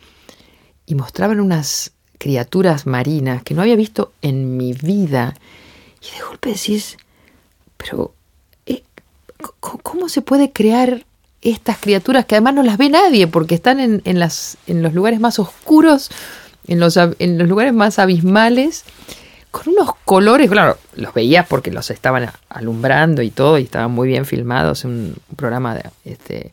y 0.84 0.94
mostraban 0.96 1.38
unas 1.38 1.92
criaturas 2.18 2.86
marinas 2.86 3.42
que 3.42 3.54
no 3.54 3.62
había 3.62 3.76
visto 3.76 4.12
en 4.22 4.56
mi 4.56 4.72
vida. 4.72 5.34
Y 6.00 6.16
de 6.16 6.24
golpe 6.24 6.50
decís, 6.50 6.96
pero 7.76 8.14
eh, 8.66 8.82
¿cómo 9.60 10.08
se 10.08 10.22
puede 10.22 10.52
crear 10.52 11.04
estas 11.42 11.78
criaturas 11.78 12.24
que 12.24 12.34
además 12.34 12.54
no 12.54 12.62
las 12.62 12.78
ve 12.78 12.88
nadie 12.88 13.26
porque 13.26 13.54
están 13.54 13.80
en, 13.80 14.02
en, 14.04 14.18
las, 14.18 14.58
en 14.66 14.82
los 14.82 14.94
lugares 14.94 15.20
más 15.20 15.38
oscuros, 15.38 16.10
en 16.66 16.80
los, 16.80 16.96
en 16.96 17.38
los 17.38 17.48
lugares 17.48 17.72
más 17.72 17.98
abismales? 17.98 18.84
con 19.56 19.72
unos 19.72 19.92
colores, 20.04 20.50
claro, 20.50 20.76
los 20.96 21.14
veías 21.14 21.46
porque 21.46 21.70
los 21.70 21.90
estaban 21.90 22.30
alumbrando 22.50 23.22
y 23.22 23.30
todo, 23.30 23.58
y 23.58 23.62
estaban 23.62 23.90
muy 23.90 24.06
bien 24.06 24.26
filmados, 24.26 24.84
un 24.84 25.16
programa 25.34 25.74
de, 25.74 25.82
este, 26.04 26.52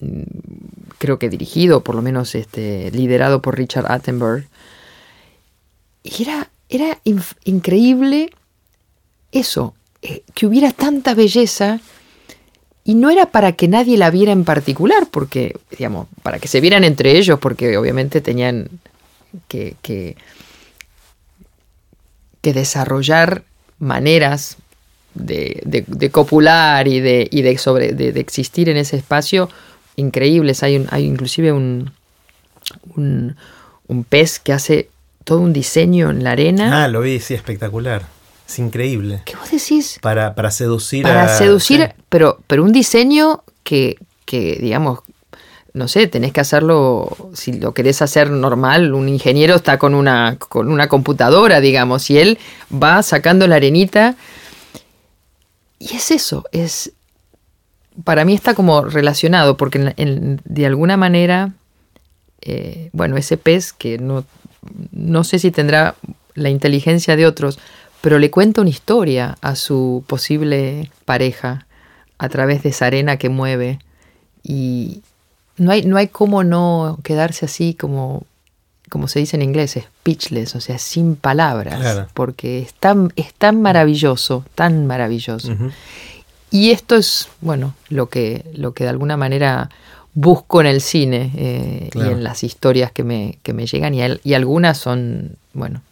mm, 0.00 0.22
creo 0.98 1.20
que 1.20 1.28
dirigido, 1.28 1.84
por 1.84 1.94
lo 1.94 2.02
menos 2.02 2.34
este, 2.34 2.90
liderado 2.90 3.42
por 3.42 3.56
Richard 3.56 3.90
Attenborough. 3.92 4.44
Y 6.02 6.22
era, 6.22 6.50
era 6.68 6.98
increíble 7.44 8.30
eso, 9.30 9.74
eh, 10.02 10.22
que 10.34 10.46
hubiera 10.46 10.72
tanta 10.72 11.14
belleza 11.14 11.80
y 12.84 12.94
no 12.94 13.10
era 13.10 13.26
para 13.26 13.52
que 13.52 13.68
nadie 13.68 13.96
la 13.96 14.10
viera 14.10 14.32
en 14.32 14.44
particular, 14.44 15.06
porque, 15.10 15.56
digamos, 15.70 16.08
para 16.22 16.38
que 16.38 16.48
se 16.48 16.60
vieran 16.60 16.82
entre 16.82 17.16
ellos, 17.16 17.38
porque 17.38 17.76
obviamente 17.76 18.20
tenían 18.20 18.68
que 19.48 19.76
que 22.42 22.52
desarrollar 22.52 23.44
maneras 23.78 24.58
de, 25.14 26.10
copular 26.10 26.88
y, 26.88 27.00
de, 27.00 27.28
y 27.30 27.42
de, 27.42 27.56
sobre, 27.56 27.92
de, 27.92 28.08
existir 28.20 28.68
en 28.68 28.76
ese 28.76 28.96
espacio 28.96 29.48
increíbles. 29.96 30.62
Hay, 30.62 30.76
un, 30.76 30.88
hay 30.90 31.04
inclusive 31.04 31.52
un, 31.52 31.92
un, 32.96 34.04
pez 34.08 34.40
que 34.40 34.52
hace 34.52 34.88
todo 35.24 35.40
un 35.40 35.52
diseño 35.52 36.10
en 36.10 36.24
la 36.24 36.32
arena. 36.32 36.84
Ah, 36.84 36.88
lo 36.88 37.00
vi, 37.00 37.20
sí, 37.20 37.34
espectacular. 37.34 38.02
Es 38.48 38.58
increíble. 38.58 39.22
¿Qué 39.24 39.36
vos 39.36 39.50
decís? 39.50 39.98
Para, 40.02 40.34
para 40.34 40.50
seducir 40.50 41.04
para 41.04 41.28
seducir, 41.28 41.94
pero, 42.08 42.38
pero 42.46 42.64
un 42.64 42.72
diseño 42.72 43.44
que, 43.62 43.96
que, 44.26 44.58
digamos, 44.60 45.00
no 45.74 45.88
sé, 45.88 46.06
tenés 46.06 46.32
que 46.32 46.40
hacerlo, 46.40 47.16
si 47.32 47.54
lo 47.54 47.72
querés 47.72 48.02
hacer 48.02 48.30
normal, 48.30 48.92
un 48.92 49.08
ingeniero 49.08 49.54
está 49.54 49.78
con 49.78 49.94
una, 49.94 50.36
con 50.38 50.70
una 50.70 50.88
computadora, 50.88 51.60
digamos, 51.60 52.10
y 52.10 52.18
él 52.18 52.38
va 52.70 53.02
sacando 53.02 53.46
la 53.46 53.56
arenita. 53.56 54.16
Y 55.78 55.96
es 55.96 56.10
eso, 56.10 56.44
es, 56.52 56.92
para 58.04 58.24
mí 58.24 58.34
está 58.34 58.54
como 58.54 58.82
relacionado, 58.82 59.56
porque 59.56 59.94
de 60.44 60.66
alguna 60.66 60.96
manera, 60.98 61.52
eh, 62.42 62.90
bueno, 62.92 63.16
ese 63.16 63.38
pez 63.38 63.72
que 63.72 63.98
no, 63.98 64.24
no 64.90 65.24
sé 65.24 65.38
si 65.38 65.50
tendrá 65.50 65.94
la 66.34 66.50
inteligencia 66.50 67.16
de 67.16 67.26
otros, 67.26 67.58
pero 68.00 68.18
le 68.18 68.30
cuenta 68.30 68.60
una 68.60 68.70
historia 68.70 69.36
a 69.40 69.54
su 69.54 70.04
posible 70.06 70.90
pareja 71.04 71.66
a 72.18 72.28
través 72.28 72.62
de 72.62 72.70
esa 72.70 72.86
arena 72.86 73.16
que 73.16 73.28
mueve. 73.28 73.78
Y, 74.42 75.02
no 75.56 75.70
hay, 75.70 75.82
no 75.84 75.96
hay 75.96 76.08
cómo 76.08 76.44
no 76.44 76.98
quedarse 77.02 77.44
así 77.44 77.74
como, 77.74 78.24
como 78.88 79.08
se 79.08 79.18
dice 79.18 79.36
en 79.36 79.42
inglés, 79.42 79.78
speechless, 80.00 80.54
o 80.54 80.60
sea, 80.60 80.78
sin 80.78 81.16
palabras, 81.16 82.08
porque 82.14 82.60
es 82.60 82.74
tan, 82.74 83.12
es 83.16 83.32
tan 83.34 83.62
maravilloso, 83.62 84.44
tan 84.54 84.86
maravilloso. 84.86 85.54
Y 86.50 86.70
esto 86.70 86.96
es, 86.96 87.28
bueno, 87.40 87.74
lo 87.88 88.08
que, 88.08 88.44
lo 88.54 88.74
que 88.74 88.84
de 88.84 88.90
alguna 88.90 89.16
manera 89.16 89.70
busco 90.14 90.60
en 90.60 90.66
el 90.66 90.80
cine 90.80 91.32
eh, 91.36 91.90
y 91.94 92.00
en 92.00 92.22
las 92.22 92.44
historias 92.44 92.92
que 92.92 93.04
me, 93.04 93.38
que 93.42 93.52
me 93.52 93.66
llegan, 93.66 93.94
y, 93.94 94.00
y 94.24 94.34
algunas 94.34 94.78
son, 94.78 95.36
bueno, 95.54 95.82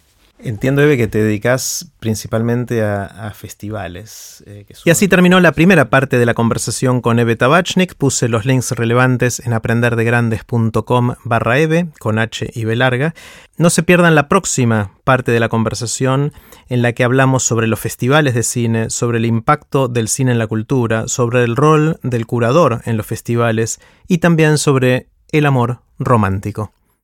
Entiendo, 0.42 0.83
Eve, 0.83 0.96
que 0.96 1.07
te 1.07 1.22
dedicas 1.22 1.92
principalmente 2.00 2.83
a, 2.83 3.33
festivales. 3.35 4.42
Eh, 4.46 4.64
y 4.85 4.90
así 4.90 5.07
terminó 5.07 5.38
la 5.40 5.53
primera 5.53 5.90
parte 5.90 6.18
de 6.18 6.26
la 6.26 6.35
conversación 6.35 7.00
con 7.00 7.18
Eve 7.18 7.37
Tabachnik. 7.37 7.94
Puse 7.94 8.29
los 8.29 8.46
links 8.46 8.72
relevantes 8.72 9.40
en 9.40 9.53
aprenderdegrandes.com 9.53 11.14
barra 11.24 11.59
Eve, 11.59 11.88
con 11.98 12.18
H 12.18 12.50
y 12.55 12.64
B 12.64 12.74
larga. 12.76 13.14
No 13.57 13.68
se 13.68 13.83
pierdan 13.83 14.14
la 14.14 14.29
próxima 14.29 14.92
parte 15.05 15.31
de 15.33 15.40
la 15.40 15.48
conversación 15.48 16.33
en 16.68 16.83
la 16.83 16.92
que 16.92 17.05
hablamos 17.05 17.42
sobre 17.42 17.66
los 17.66 17.81
festivales 17.81 18.35
de 18.35 18.42
cine, 18.42 18.90
sobre 18.90 19.18
el 19.18 19.26
impacto 19.26 19.88
del 19.88 20.09
cine 20.09 20.33
en 20.33 20.38
la 20.38 20.46
cultura, 20.46 21.09
sobre 21.09 21.44
el 21.44 21.57
rol 21.57 21.98
del 22.03 22.26
curador 22.26 22.81
en 22.87 22.96
los 22.96 23.07
festivales 23.07 23.81
y 24.09 24.18
también 24.18 24.57
sobre 24.57 25.09
el 25.33 25.46
amor 25.46 25.81
romántico. 25.98 26.72